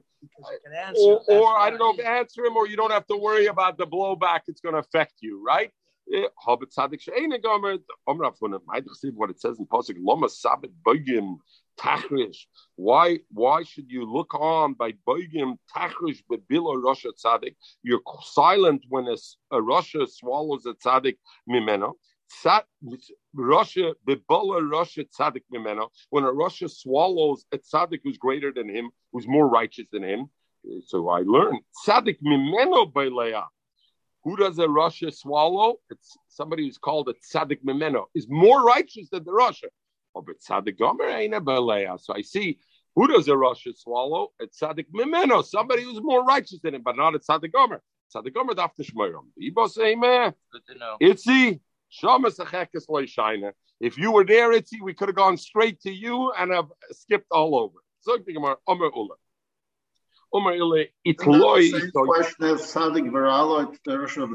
[1.00, 3.78] Or, or I don't know if answer him, or you don't have to worry about
[3.78, 4.41] the blowback.
[4.48, 5.72] It's going to affect you, right?
[6.36, 7.01] Hobbit Sadik
[7.43, 7.78] Gomer,
[8.08, 8.34] Omra.
[8.70, 9.68] I see what it says in
[10.03, 10.72] Loma Sabit
[11.80, 12.45] Tachrish.
[12.76, 17.55] Why why should you look on by Bogim Tachrish Bebilo Russia Tzadik?
[17.84, 19.16] You're silent when a,
[19.51, 21.18] a Russia swallows a Tzadik
[21.49, 21.93] Mimeno.
[23.34, 25.89] Russia Bebola Russia Tzadik Mimeno.
[26.10, 30.30] When a Russia swallows a Tzadik who's greater than him, who's more righteous than him.
[30.86, 33.45] So I learned Tzadik Mimeno by Beleah.
[34.28, 35.75] Who does a Russia swallow?
[35.89, 39.67] It's somebody who's called a tzaddik memeno, is more righteous than the Russia.
[40.13, 41.97] Oh, but tzaddik gomer ain't a beleya.
[41.97, 42.59] So I see
[42.93, 44.34] who does a Russia swallow?
[44.41, 47.82] A tzaddik memeno, somebody who's more righteous than him, but not a tzaddik gomer.
[48.13, 49.28] Tzaddik gomer dafte shmoyram.
[49.41, 50.34] Ibo say man,
[51.01, 53.05] Itzi shamas achekes loy
[53.80, 57.28] If you were there, Itzi, we could have gone straight to you and have skipped
[57.32, 57.80] all over.
[58.01, 58.17] So
[58.67, 59.15] Omer Ula.
[60.34, 61.91] Omer Ile Itloi.
[61.91, 64.30] Question of Sadik Varalo at the Rosh of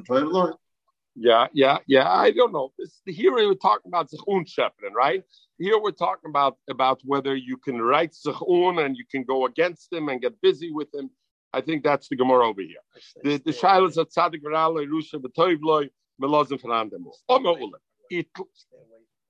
[1.14, 2.10] Yeah, yeah, yeah.
[2.10, 2.72] I don't know.
[2.78, 5.22] This, here we're talking about Zechun Sheprin, right?
[5.58, 9.92] Here we're talking about about whether you can write Zechun and you can go against
[9.92, 11.10] him and get busy with him.
[11.52, 12.82] I think that's the Gemara over here.
[13.22, 15.90] The the Shilas of Tzadik Varalo, Rusha B'Toivloi,
[16.20, 17.04] Melozim Fernandem.
[17.28, 17.78] Omer Ule.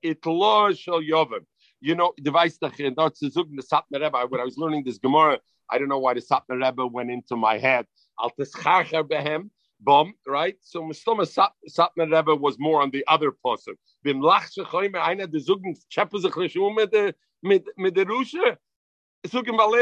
[0.03, 1.45] Itlo Shel Yovim.
[1.81, 4.25] You know, device the Satmar Rebbe.
[4.29, 5.39] When I was learning this Gemara,
[5.69, 7.85] I don't know why the Satmar Rebbe went into my head.
[8.19, 9.49] Al Behem,
[9.79, 10.55] Bum, right?
[10.61, 11.25] So Mustoma
[11.69, 13.75] Satmar Rebbe was more on the other person.
[14.03, 17.13] Bim Lach Shechoyme, einer der Zugen, Cheppe sich mit der,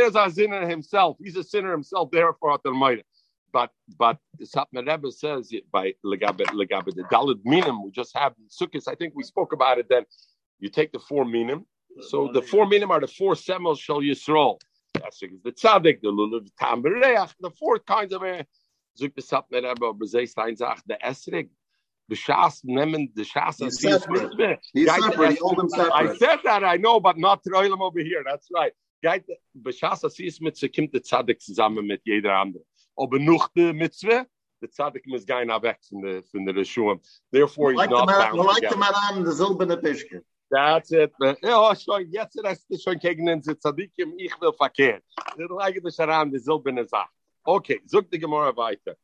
[0.07, 1.17] is a sinner himself.
[1.19, 3.03] He's a sinner himself, therefore at the Meide.
[3.51, 8.34] But but the Satmar Rebbe says by Legabe Legabe the Dalit Minim we just have
[8.49, 8.88] Sukkot.
[8.88, 10.05] I think we spoke about it then.
[10.59, 11.65] You take the four minim.
[12.01, 14.57] So the four minim are the four semos shall Yisrael
[14.94, 18.46] the tzaddik, the lulav tam the four kinds of a
[19.00, 21.50] zuk the sapner aber bezei stein sagt the esrig
[22.10, 24.60] the shas nemen the shas He's separate.
[24.74, 25.39] He's separate.
[25.39, 25.94] Hold him separate.
[25.94, 28.24] I said that I know, but not Troilem over here.
[28.26, 28.74] That's right.
[29.04, 29.26] Geit
[29.58, 32.64] beshas asis mit kimt der tzaddik zusammen mit jeder andere.
[32.98, 34.26] Aber noch the mitzvah
[34.62, 37.00] the tzaddik is going weg from the from the rishum.
[37.32, 40.22] Therefore, he's like not the, bound Like the Maran, the Zilbene Pishke.
[40.52, 41.14] That's it.
[41.41, 45.04] Ja, schon, jetzt ist es schon gegen den Tzadikim, ich will verkehrt.
[45.38, 47.10] Der eigentlich daran, die silberne Sache.
[47.45, 48.97] Okay, zog die Gemara weiter.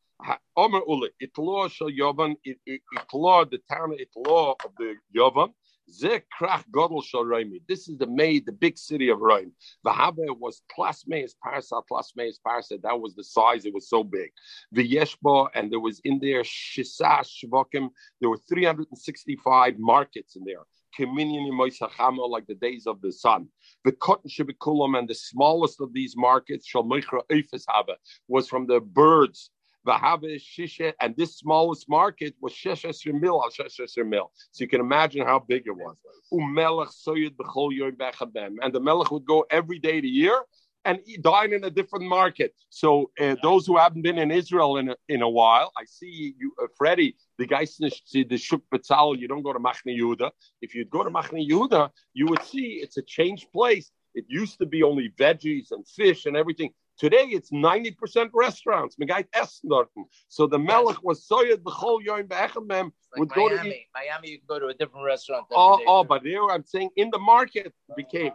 [0.54, 5.54] Omer Ule, Itlo shel Yovan, Itlo, the town of Itlo of the Yovan,
[5.90, 7.62] Ze krach godel shel Raimi.
[7.66, 9.52] This is the maid, the big city of Raim.
[9.86, 12.80] Vahabe was plus Plasmeis Parsa, Plasmeis Parsa.
[12.82, 13.64] That was the size.
[13.64, 14.30] It was so big.
[14.72, 17.88] The Yeshba, and there was in there Shisa Shvokim.
[18.20, 20.66] There were 365 markets in there
[20.98, 23.48] like the days of the sun.
[23.84, 27.64] The cotton shibikulam and the smallest of these markets, Shalmichra Eifes
[28.28, 29.50] was from the birds.
[29.86, 34.30] Shisha, and this smallest market was Sheshes Mil al Sheshes Mil.
[34.50, 35.96] So you can imagine how big it was.
[36.30, 36.58] And
[38.74, 40.42] the Melech would go every day of the year
[40.84, 42.54] and dine in a different market.
[42.70, 46.34] So uh, those who haven't been in Israel in a, in a while, I see
[46.38, 50.30] you, uh, Freddie, the guys see the Shuk Betzal, you don't go to Machne Yehuda.
[50.62, 53.90] If you'd go to Machne Yehuda, you would see it's a changed place.
[54.14, 56.70] It used to be only veggies and fish and everything.
[56.98, 58.96] Today it's 90% restaurants.
[60.28, 63.56] So the Melech was soyed b'chol yoim be'echemem would Miami.
[63.56, 63.86] go to eat.
[63.94, 65.46] Miami, you can go to a different restaurant.
[65.52, 68.32] Oh, oh, but there I'm saying in the market became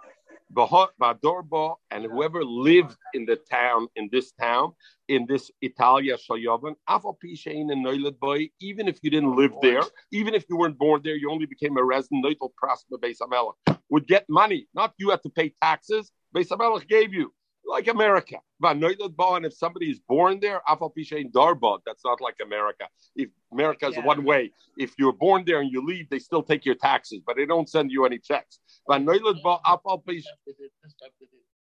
[0.53, 4.73] Badorba and whoever lived in the town, in this town,
[5.07, 9.83] in this Italia Shayovan, Afal Pishain and Noilad Boy, even if you didn't live there,
[10.11, 13.79] even if you weren't born there, you only became a resident, Noitel Prasma Beis Hamelech,
[13.89, 14.67] would get money.
[14.73, 16.11] Not you had to pay taxes.
[16.35, 17.33] Beis Hamelech gave you.
[17.65, 22.03] Like America, but Noilad Bo, and if somebody is born there, Afal Pishain Darba, that's
[22.03, 22.87] not like America.
[23.15, 24.05] If America is Yeah.
[24.05, 27.35] one way, if you're born there and you leave, they still take your taxes, but
[27.37, 28.59] they don't send you any checks.
[28.85, 30.23] But Noilad Bo, Afal Pishain.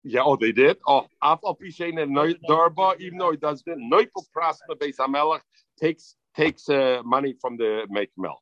[0.04, 0.78] Yeah, oh, they did.
[0.88, 5.42] Oh, Afal Pishain and Noi- Darba, even though it, Neupel Prasma Beis Hamelech
[5.80, 8.38] takes takes uh, money from the make mill.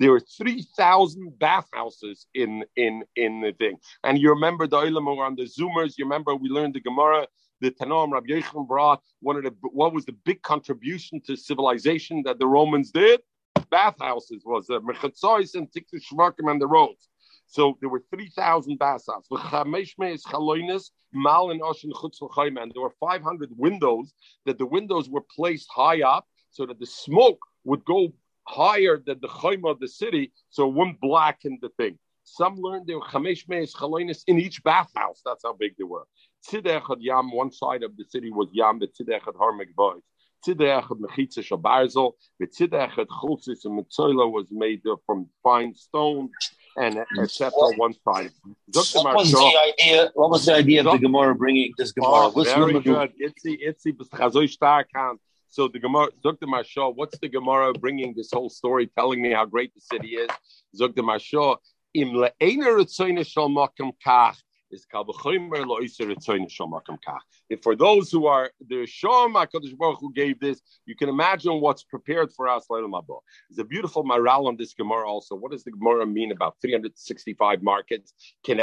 [0.00, 5.06] There are three thousand bathhouses in in in the thing, and you remember the Olam
[5.26, 5.92] on the Zoomers.
[5.96, 7.26] You remember we learned the Gemara.
[7.62, 12.22] The Tanam Rabbi Yechon brought one of the what was the big contribution to civilization
[12.26, 13.20] that the Romans did?
[13.70, 17.08] Bathhouses was the Mechatzois and Tiktu Shvakim and the roads.
[17.46, 19.26] So there were 3,000 bathhouses.
[19.30, 19.40] And
[22.74, 24.12] there were 500 windows
[24.44, 28.12] that the windows were placed high up so that the smoke would go
[28.46, 31.98] higher than the chayma of the city, so it wouldn't blacken the thing.
[32.24, 35.20] Some learned there were chamesh meis in each bathhouse.
[35.24, 36.06] That's how big they were.
[36.48, 40.02] Tzidech yam, one side of the city was yam, the tzidech had harmik boys.
[40.46, 46.30] Tzidech mechitza shabarzel, the tzidech chulsis and mitzola was made from fine stone
[46.76, 47.20] and hmm.
[47.20, 47.50] etc.
[47.76, 48.30] One side.
[48.72, 50.10] What was the idea?
[50.14, 52.30] What was the idea of the Gemara bringing this Gemara?
[52.34, 53.12] Oh, very good.
[53.20, 54.88] Itzi, itzi, stark
[55.56, 56.46] so the Gemara, Dr.
[56.46, 60.28] Mashal, what's the Gemara bringing this whole story, telling me how great the city is?
[60.76, 61.02] Dr.
[61.02, 61.56] Mashal,
[61.94, 64.36] im le'ener shal makam kach,
[64.76, 64.86] is
[67.48, 71.60] if for those who are the Shom HaKadosh Baruch who gave this, you can imagine
[71.60, 72.66] what's prepared for us.
[72.68, 75.34] There's a beautiful moral on this Gemara also.
[75.34, 78.12] What does the Gemara mean about 365 markets?
[78.46, 78.58] And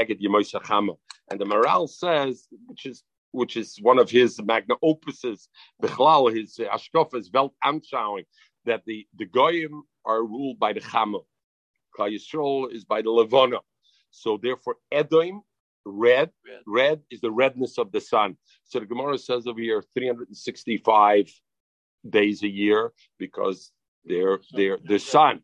[1.39, 5.47] the moral says, which is which is one of his magna opuses,
[5.81, 8.25] Bechlal, his Ashkofas Weltanschauung,
[8.65, 11.21] that the, the Goyim are ruled by the Chama.
[11.97, 13.57] Klal is by the Levana.
[14.11, 15.41] So therefore, Edom,
[15.85, 18.37] red, red, red is the redness of the sun.
[18.65, 21.31] So the Gemara says over here 365
[22.09, 23.71] days a year because
[24.05, 25.41] they're they're the sun.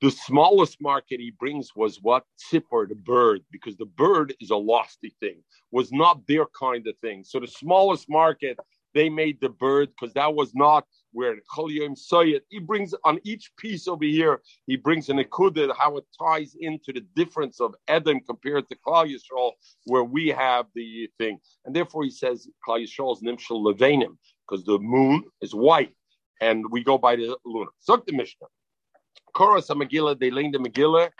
[0.00, 2.24] The smallest market he brings was what?
[2.50, 6.96] Tzipor, the bird, because the bird is a lofty thing, was not their kind of
[6.98, 7.22] thing.
[7.22, 8.58] So the smallest market,
[8.94, 13.50] they made the bird because that was not where Cholyim Soyet, he brings on each
[13.56, 18.20] piece over here, he brings an akudid, how it ties into the difference of Edom
[18.20, 19.52] compared to Klal Yisrael,
[19.86, 21.38] where we have the thing.
[21.64, 24.16] And therefore he says Klal Yisrael is Nimshal Levanim,
[24.48, 25.94] because the moon is white,
[26.40, 27.70] and we go by the lunar.
[27.88, 28.46] Zok the Mishnah.
[29.36, 31.10] A Megillah, they lean the Megillah,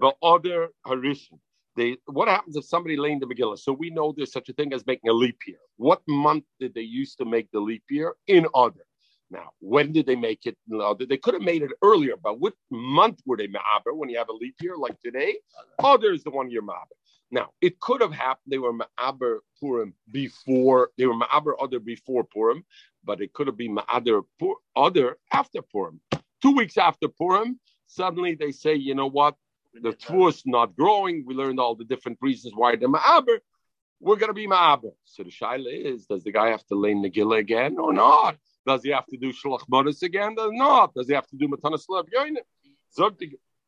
[0.00, 1.38] the other Harishan.
[1.76, 3.58] They, what happens if somebody leaned the Megillah?
[3.58, 5.58] So we know there's such a thing as making a leap year.
[5.76, 8.14] What month did they used to make the leap year?
[8.26, 8.84] In other.
[9.30, 10.58] Now, when did they make it?
[10.68, 14.28] They could have made it earlier, but what month were they ma'aber when you have
[14.28, 15.38] a leap year like today?
[15.82, 16.96] Other is the one year ma'aber.
[17.30, 22.24] Now, it could have happened they were ma'aber Purim before, they were ma'aber other before
[22.24, 22.62] Purim,
[23.02, 24.22] but it could have been ma'aber
[24.76, 26.00] other after Purim
[26.42, 29.36] two weeks after Purim, suddenly they say, you know what?
[29.74, 29.96] The
[30.28, 31.24] is not growing.
[31.26, 33.38] We learned all the different reasons why they're ma'aber.
[34.00, 34.92] We're going to be ma'aber.
[35.04, 38.36] So the shaila is, does the guy have to lay Nagila again or not?
[38.66, 40.34] Does he have to do Shalach Boris again?
[40.34, 40.94] Does not.
[40.94, 42.38] Does he have to do Matanas Lev Yoinim?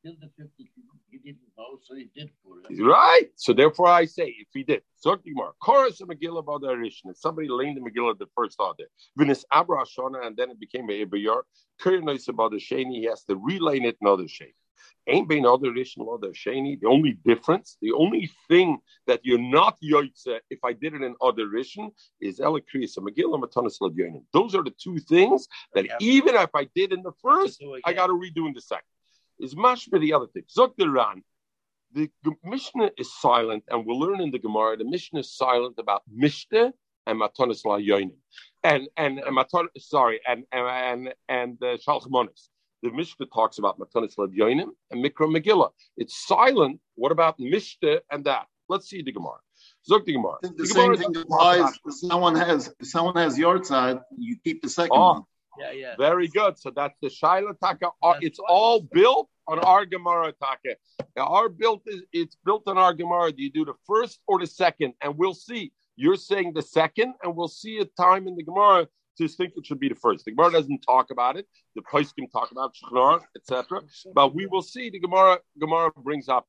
[0.02, 2.82] he didn't know, so he did put it.
[2.82, 3.28] Right.
[3.36, 4.82] So therefore, I say if he did.
[4.96, 5.16] So
[5.60, 7.10] chorus of Megillah about the Arishin.
[7.10, 8.84] If somebody leaned the Megillah the first order,
[9.18, 11.42] Vinis Abra Shona, and then it became a Ebayar.
[11.80, 14.54] Kurinois about the Shani, he has to relane it another Shani.
[15.06, 16.80] Ain't been other Shani.
[16.80, 21.14] The only difference, the only thing that you're not Yoitze, if I did it in
[21.20, 23.40] other Rishon, is Elikris and Megillah
[23.80, 24.24] Ladyonim.
[24.32, 28.06] Those are the two things that even if I did in the first, I got
[28.06, 28.84] to redo in the second
[29.40, 30.44] is mashma the other thing.
[30.56, 30.74] Zok
[31.92, 32.10] the
[32.42, 34.76] Mishnah is silent, and we'll learn in the Gemara.
[34.76, 36.72] The Mishnah is silent about Mishnah
[37.06, 38.16] and Matonis layoinim
[38.64, 42.48] and and, and Maton, sorry, and and and, and uh, Shalchmonis.
[42.84, 45.70] The Mishnah talks about Matonis La and Mikra Megillah.
[45.96, 46.80] It's silent.
[46.96, 48.46] What about Mishnah and that?
[48.68, 49.38] Let's see the Gemara.
[49.90, 50.36] Zok the Gemara.
[50.42, 51.72] The, the same thing applies.
[51.86, 55.22] If someone has if someone has your side, you keep the second oh, one.
[55.58, 55.94] Yeah, yeah.
[55.96, 56.58] Very good.
[56.58, 57.88] So that's the Shaila Taka.
[58.02, 60.76] Uh, it's all built on our Gemara Taka.
[61.16, 63.32] Our built is it's built on our Gemara.
[63.32, 64.92] Do you do the first or the second?
[65.00, 65.72] And we'll see.
[65.96, 68.88] You're saying the second, and we'll see a time in the Gemara
[69.18, 70.24] to think it should be the first.
[70.24, 71.46] The Gemara doesn't talk about it.
[71.74, 73.82] The can talk about Shechnar, etc.
[74.14, 74.90] But we will see.
[74.90, 76.46] The Gemara Gemara brings up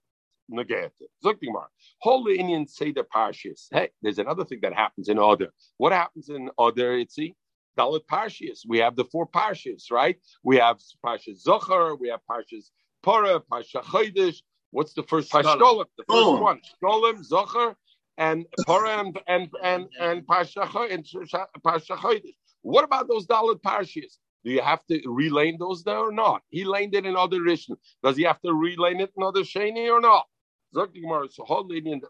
[0.51, 0.91] Nagayat.
[1.23, 1.67] Look, the Gemara.
[1.99, 3.67] Holy Indian say the parashas.
[3.71, 5.51] Hey, there's another thing that happens in order.
[5.77, 6.97] What happens in order?
[6.97, 7.35] It's see
[7.77, 8.61] Dalit Parshas.
[8.67, 10.17] We have the four Parshas, right?
[10.43, 12.69] We have Parshas Zachor, we have Parshas
[13.05, 14.37] Pora, Parsha Chodesh.
[14.71, 15.57] What's the first Parsha?
[15.59, 16.41] The first oh.
[16.41, 16.61] one.
[16.83, 17.75] Shkolim, Zachor,
[18.17, 22.35] and Pora and and and, and Parsha Chodesh.
[22.65, 24.17] What about those Dalit Parshas?
[24.43, 26.41] Do you have to relane those there or not?
[26.49, 27.75] He laned it in other Rishon.
[28.03, 30.25] Does he have to relane it in other Shani or not?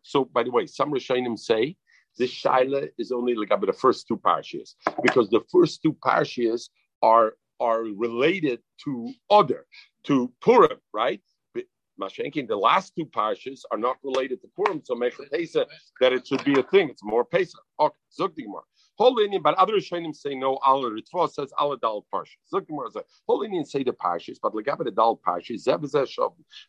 [0.04, 1.76] So, by the way, some Rishonim say
[2.18, 6.70] This shaila is only like about the first two parshas because the first two parshas
[7.02, 9.66] are are related to other
[10.06, 11.22] to Purim, right?
[12.00, 15.68] Mashenkin, the last two parshas are not related to Purim, so make a Pesach
[16.02, 16.90] that it should be a thing.
[16.90, 17.62] It's more Pesach.
[17.80, 17.96] Okay.
[19.00, 20.58] Indian, but other Rishonim say no.
[20.58, 22.38] Allah Ritva says Allah Dal Parshas.
[22.46, 25.86] Says whole Indian say the parshas, but Legabah the Dal Parshas Zeb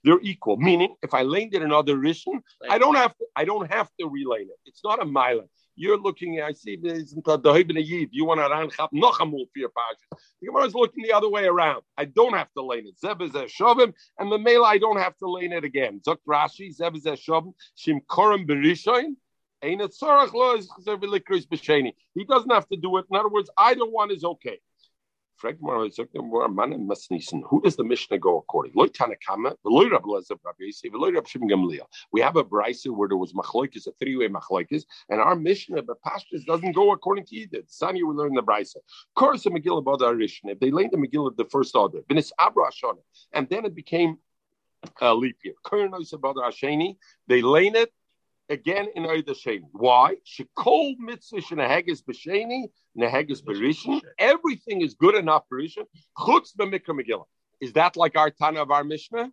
[0.04, 0.56] They're equal.
[0.56, 3.26] Meaning, if I lane it another Rishon, I don't have to.
[3.36, 4.58] I don't have to relane it.
[4.66, 5.48] It's not a mile.
[5.78, 10.18] You're looking, I see Isn't this You want to run noch amul for your parshas.
[10.40, 11.82] The Gemara is looking the other way around.
[11.98, 12.98] I don't have to lane it.
[12.98, 16.00] Zeb is a shovim, and the mela I don't have to lane it again.
[16.06, 19.16] Zok Rashi, Zeb is a shovim, shim korim berishoin.
[19.66, 19.74] He
[22.24, 23.06] doesn't have to do it.
[23.10, 24.60] In other words, either one is okay.
[25.42, 25.50] Who
[27.62, 28.72] does the Mishnah go according?
[28.74, 28.90] We
[32.20, 36.44] have a brisa where there was machlokes, a three-way machlokes, and our Mishnah, but pastors
[36.44, 37.62] doesn't go according to either.
[37.62, 38.76] Sanya we learn the brisa.
[39.16, 42.00] The Megillah If they laid the Megillah the first order,
[43.32, 44.18] and then it became
[45.00, 45.54] a leap year.
[47.26, 47.92] They lane it
[48.48, 49.62] again in Oida Sheni.
[49.72, 50.16] Why?
[50.26, 52.64] Shekol mitzvah shenaheges b'sheni,
[52.98, 54.00] neheges b'rishon.
[54.18, 55.84] Everything is good enough for rishon.
[56.18, 57.24] Chutz b'mikra Megillah.
[57.60, 59.30] Is that like our Tana of our Mishnah?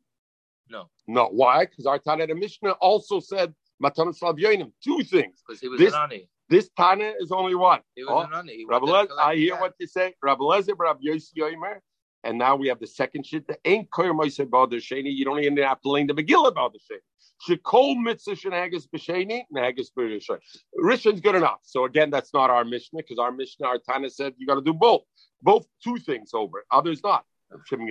[0.70, 0.90] No.
[1.08, 1.28] No.
[1.28, 1.66] Why?
[1.66, 4.72] Because our Tana of the Mishnah also said Matanas Yonim.
[4.84, 5.44] Two things.
[5.46, 6.30] Because he was this, an ani.
[6.50, 7.82] This Tana is only one.
[7.96, 8.66] He was oh, an ani.
[8.68, 10.14] Rabbi I hear what you say.
[10.22, 11.80] Rabbi Lezer, Rabbi Yossi Yoimer.
[12.24, 13.46] And now we have the second shit.
[13.48, 15.14] The ain't koyer moiser about the sheni.
[15.14, 17.00] You don't even have to learn the Megillah about the sheni.
[17.48, 20.40] Shekol mitzvah b'rishon.
[20.78, 21.60] Rishon's good enough.
[21.64, 24.62] So again, that's not our Mishnah because our Mishnah, our Tana said you got to
[24.62, 25.04] do both,
[25.42, 26.66] both two things over.
[26.72, 27.26] Others not.
[27.66, 27.88] You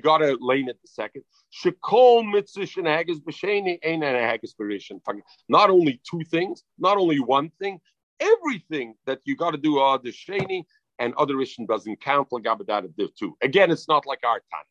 [0.00, 1.22] got to lane it the second.
[1.52, 5.22] Shekol mitzvah shenagas b'sheni, ain't.
[5.48, 7.80] Not only two things, not only one thing,
[8.18, 10.64] everything that you got to do are the sheni
[10.98, 13.36] and other Rishon doesn't count like Abadat too.
[13.42, 14.64] Again, it's not like our Tana.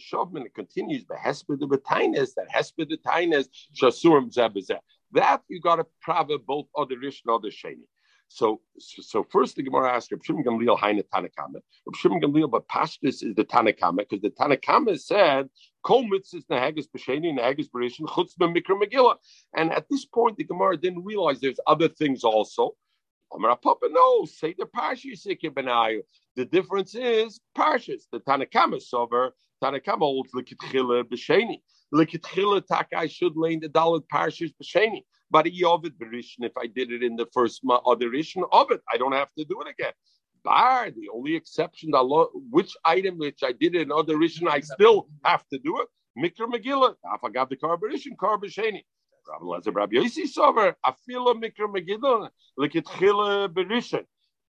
[0.00, 3.48] Shovman it continues, but Hesper the Betainas, that Hesper the Tainas,
[3.80, 4.78] Shasurim Zebazeh.
[5.12, 7.86] That you got to prava both other Rish and other Sheni.
[8.32, 11.60] So, so first the Gemara asks Reb Shimon Gamliel Haina Tanakama.
[11.84, 15.48] Reb Shimon Gamliel, but Pashtus is the Tanakama because the Tanakama said
[15.82, 19.16] Kol mitzvahs nehagas b'sheni nehagas b'rishon chutz b'mikra Megillah.
[19.56, 22.76] And at this point, the Gemara didn't realize there's other things also.
[23.32, 26.02] Amar Papa, no, say the Benayu.
[26.36, 28.02] The difference is Parshas.
[28.12, 29.30] The Tanakama sover
[29.62, 31.60] Tanakama holds likitchila b'sheni.
[31.92, 35.02] Likitchila taka I should lay the dalit parshas b'sheni.
[35.30, 38.06] But Yovid berishin if I did it in the first other
[38.52, 39.92] of it, I don't have to do it again.
[40.42, 41.90] Bar the only exception,
[42.50, 45.88] which item which I did in other rishon, I still have to do it.
[46.18, 46.94] Mikra Megillah.
[47.04, 48.82] I got the carbonishin, carbisheni.
[49.28, 54.04] Rabbi Lezer, Rabbi Yossi Sover, Afila Mikra Megillah, Likitchila berishin.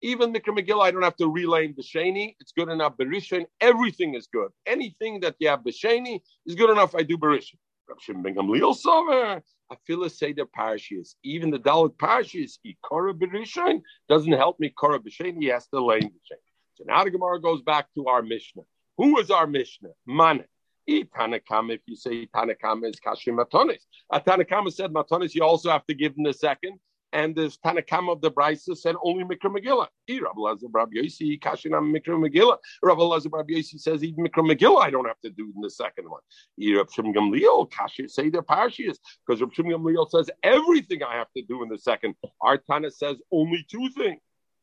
[0.03, 2.37] Even Mikra Megillah, I don't have to relay the Sheni.
[2.41, 2.97] It's good enough.
[2.97, 4.51] Berishin, everything is good.
[4.67, 6.95] Anything that you have Besheni is good enough.
[6.95, 7.57] I do Berishin.
[7.89, 9.43] Rav Shimon Ben Sover.
[9.71, 14.71] I feel a say the parashas, even the Dalit parashas, Ikora Berishin doesn't help me.
[14.71, 16.47] Kora B'Sheni, he has to lay the Sheni.
[16.75, 18.63] So now the Gemara goes back to our Mishnah.
[18.99, 19.91] Who is our Mishnah?
[20.07, 20.45] Man.
[20.89, 23.81] Tanakama, if you say Tanakama is Kashim Matonis.
[24.13, 26.79] A Tanakama said Matonis, you also have to give him the second
[27.13, 29.87] and this Tanakam of the Brisa said only Mikra Megillah.
[30.09, 32.59] Rabbi Lazar Rabbi Yossi Kashinam Mikra Megillah.
[32.83, 35.71] Rabbi Lazar Rabbi Yossi says even Mikra Megillah I don't have to do in the
[35.71, 36.21] second one.
[36.59, 41.29] Rabbi Shim Gamliel Kashi say the parshas because Rabbi Shim Gamliel says everything I have
[41.37, 42.15] to do in the second.
[42.41, 44.21] Our Tana says only two things.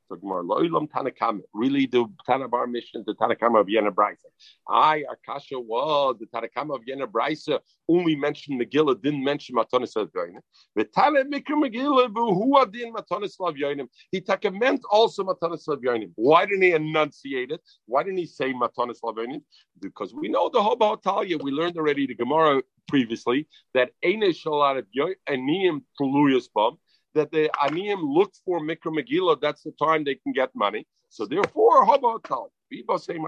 [0.10, 4.28] Really the Tanabar mission, the Tanakam of Yena Brisa.
[4.68, 10.42] I, Akasha was the Tanakam of Yena Brisa only mentioned Megillah, didn't mention Matanis Lavyonim.
[10.76, 13.88] The Tana Mikra Megillah, who are the Matanis Lavyonim?
[14.12, 16.12] He took meant also Matanis Lavyonim.
[16.16, 17.62] Why didn't he enunciate it?
[17.86, 19.42] Why didn't he say Matanis Lavyonim?
[19.80, 24.80] Because we know the Hoba Talia, we learned already the Gemara previously that Eine Shalat
[24.80, 24.86] of
[25.30, 26.78] Aniyim Tuluyas Bum
[27.16, 30.86] that the Aniyim look for Mikra Megillah, that's the time they can get money.
[31.10, 32.52] So therefore, how about Tal?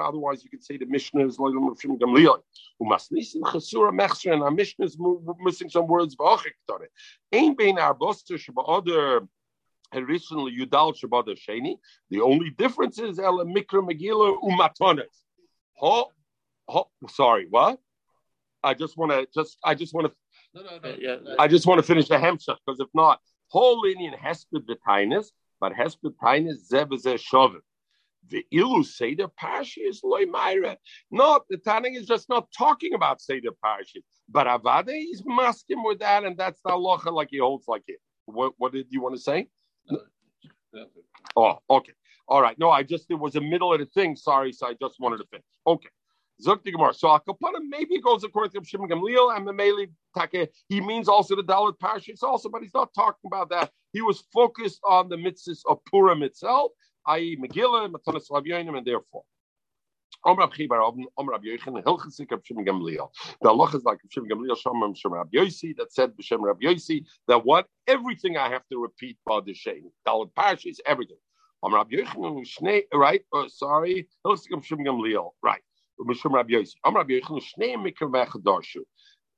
[0.02, 2.40] Otherwise, you could say the Mishnah is like from Gamliel.
[2.80, 4.98] Who must listen Chasura Mechsher, and our Mishnah is
[5.40, 6.16] missing some words.
[7.32, 9.28] Ain't being our boster other
[9.94, 11.78] originally Yudal Shabbat Sheni.
[12.10, 15.04] The only difference is El Mikra Megillah Umatones.
[15.76, 16.12] Ho,
[16.68, 17.80] ho, sorry, what?
[18.64, 20.14] I just want to just I just want to.
[20.56, 20.96] No, no, no.
[20.98, 23.20] Yeah, I just want to finish the hemshach because if not,
[23.56, 25.28] whole Indian hesped b'tainis,
[25.62, 27.64] but hesped tainis zeb is shovim.
[28.28, 30.78] The ilu Seder Parshas loy Myra.
[31.12, 34.03] No, the Tanning is just not talking about Seder Parshas.
[34.28, 37.99] But Avade is masking with that, and that's the halacha like he holds like it.
[38.26, 39.47] What, what did you want to say?
[41.36, 41.93] Oh, okay.
[42.28, 42.58] All right.
[42.58, 44.16] No, I just, it was a middle of the thing.
[44.16, 44.51] Sorry.
[44.51, 45.45] So I just wanted to finish.
[45.68, 45.89] Okay.
[46.44, 46.94] Gemara.
[46.94, 50.52] So Akapana maybe it goes according to Shimon Gamliel and Mameli Take.
[50.70, 53.72] He means also the Dalit Parshas also, but he's not talking about that.
[53.94, 56.72] He was focused on the mitzvahs of Purim itself,
[57.08, 57.38] i.e.
[57.38, 59.24] Megillah, Matanas Lavyonim, and therefore.
[60.24, 60.50] The Allah
[63.76, 67.68] is like Shimon Gamliel, Shem Shem Rab Yosi, that said B'Shem Rab Yosi, that what?
[67.88, 69.92] Everything I have to repeat by the Shem.
[70.08, 71.18] Dalit Parshas, everything.
[72.94, 73.22] Right?
[73.32, 74.08] Oh, sorry.
[74.26, 75.62] Hilchasik of Shimon Gamliel, right.
[76.00, 76.76] Mishum Rabbi Yossi.
[76.86, 78.86] Am Rabbi Shnei Mikra.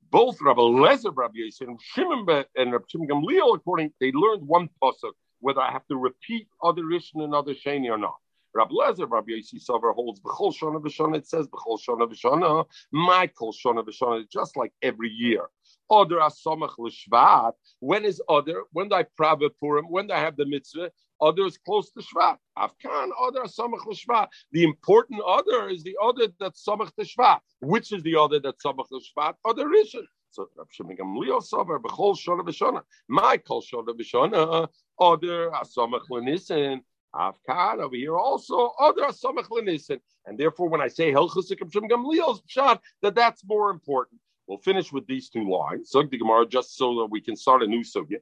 [0.10, 4.70] Both Rabbi Lezer, Rabbi Yossi, and Shimon and Rabbi Shimon Gamliel, according they learned one
[4.82, 8.16] pasuk whether I have to repeat other Rishon and other Sheni or not.
[8.53, 11.18] Rabbi Lezer, Rabbi Yossi Sover holds B'chol Shana V'Shana.
[11.18, 12.66] It says B'chol Shana V'Shana.
[12.91, 14.28] My Kol Shana V'Shana.
[14.30, 15.47] Just like every year.
[15.90, 17.54] Other Asamach L'Shvat.
[17.80, 18.64] When is other?
[18.72, 19.86] When do I Prava Purim?
[19.90, 20.92] When do I have the mitzvah?
[21.20, 22.38] Other is close to Shvat.
[22.58, 24.28] Afkan, other Samach L'Shvat.
[24.52, 27.40] The important other is the other that's Samach to Shvat.
[27.62, 29.36] Which is the other that's Samach L'Shvat?
[29.46, 30.04] Other Rishon.
[30.32, 32.82] So Rav Shimon Gamliel Sover B'chol Shana V'Shana.
[33.08, 34.68] My Kol Shana V'Shana.
[35.00, 36.82] Other Asamach L'Nissen.
[37.16, 40.00] Afkan over here also other Asamach L'Nissen.
[40.26, 44.20] And therefore, when I say Helchusik of Shimon Pshat, that that's more important.
[44.48, 45.89] We'll finish with these two lines.
[45.91, 48.20] So the Gemara, just so that we can start a new sugya.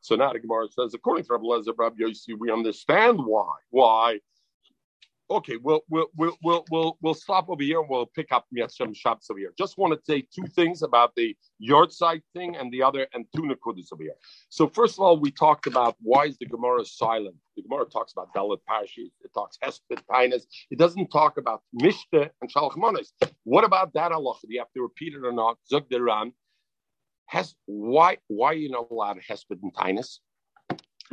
[0.00, 3.54] So now the Gemara says, according to Rabbi Lezer Rabbi Yossi, we understand why.
[3.70, 4.18] Why?
[5.30, 8.96] Okay, we'll we'll we'll we'll we'll, we'll stop over here and we'll pick up Yashem
[8.96, 9.52] Shabbos over here.
[9.56, 13.24] Just want to say two things about the yard site thing and the other and
[13.34, 14.16] two nakudas over here.
[14.48, 17.36] So first of all, we talked about why is the Gemara silent.
[17.56, 20.46] The Gemara talks about Dalit Parashis, it talks Hesped Tainas.
[20.68, 23.12] It doesn't talk about Mishte and Shalach Manis.
[23.44, 24.34] What about that Allah?
[24.42, 25.58] Do you have to repeat it or not?
[25.68, 26.32] Zug Deran.
[27.26, 30.18] Has why why are you not allowed Hesped and Tainas?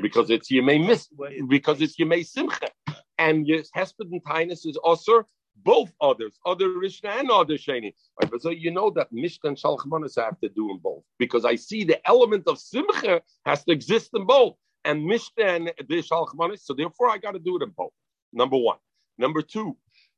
[0.01, 1.07] Because it's you may miss
[1.47, 2.70] because it's you may simcha
[3.18, 5.24] and yes, Hesped and Tainus is also
[5.63, 7.93] both others, other Rishna and other Sheni.
[8.22, 11.55] Right, so you know that Mishnah and Shalchmanis have to do them both because I
[11.55, 14.55] see the element of Simcha has to exist in both,
[14.86, 16.61] and Mishnah and the Shalchmanis.
[16.61, 17.91] So therefore, I got to do it in both.
[18.34, 18.78] Number one.
[19.18, 19.76] Number two,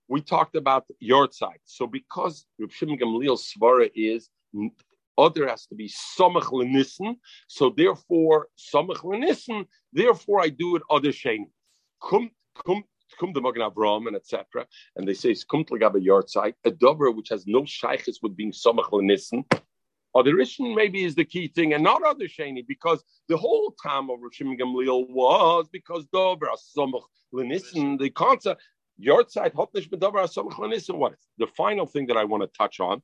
[0.10, 1.60] we talked about your side.
[1.64, 4.30] So because Reb Shimon Gamliel's svara is
[5.18, 7.16] other has to be samach lenissen,
[7.48, 9.66] so therefore samach lenissen.
[9.94, 11.50] Therefore, I do it other sheni.
[12.66, 14.66] Kum the Magen Avram and etc.
[14.96, 18.36] And they say it's kum to yard site a dover which has no shaykhs with
[18.36, 19.44] being samach lenissen.
[20.16, 24.10] Other Rishon maybe is the key thing, and not other sheni, because the whole time
[24.10, 28.00] of Rishim Gamliel was because dover samach lenissen.
[28.00, 28.62] The concept
[29.28, 30.98] side hotnish bedover samach lenissen.
[30.98, 33.02] What is the final thing that I want to touch on?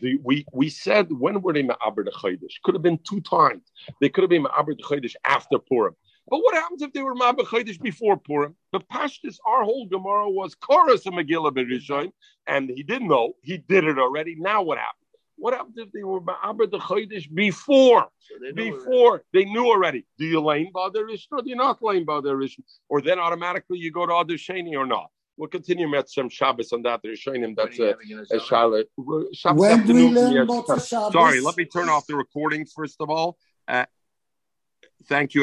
[0.00, 2.60] The, we we said when were they ma'aber the chodesh?
[2.64, 3.72] Could have been two times.
[4.00, 5.94] They could have been ma'aber the chodesh after Purim.
[6.28, 8.54] But what happens if they were Mabba Chodesh before Purim?
[8.72, 12.12] The Pashtus, our whole Gemara was chorus of Megillah Berishon,
[12.46, 13.34] and he didn't know.
[13.42, 14.36] He did it already.
[14.38, 14.98] Now what happened?
[15.36, 18.08] What happens if they were Ma'abra the Chodesh before?
[18.20, 19.24] So they before already.
[19.32, 20.06] they knew already.
[20.16, 22.62] Do you lane by the Rishon or do you not lane by the Rishon?
[22.88, 25.10] Or then automatically you go to other Shani or not?
[25.36, 27.00] We'll continue Metzem Shabbos on that.
[27.02, 27.96] They're showing him that's a,
[28.30, 28.84] a Shabbos.
[28.96, 31.12] When do we learn about Shabbos?
[31.12, 33.36] Sorry, let me turn off the recording first of all.
[33.66, 33.86] Uh,
[35.08, 35.40] thank you.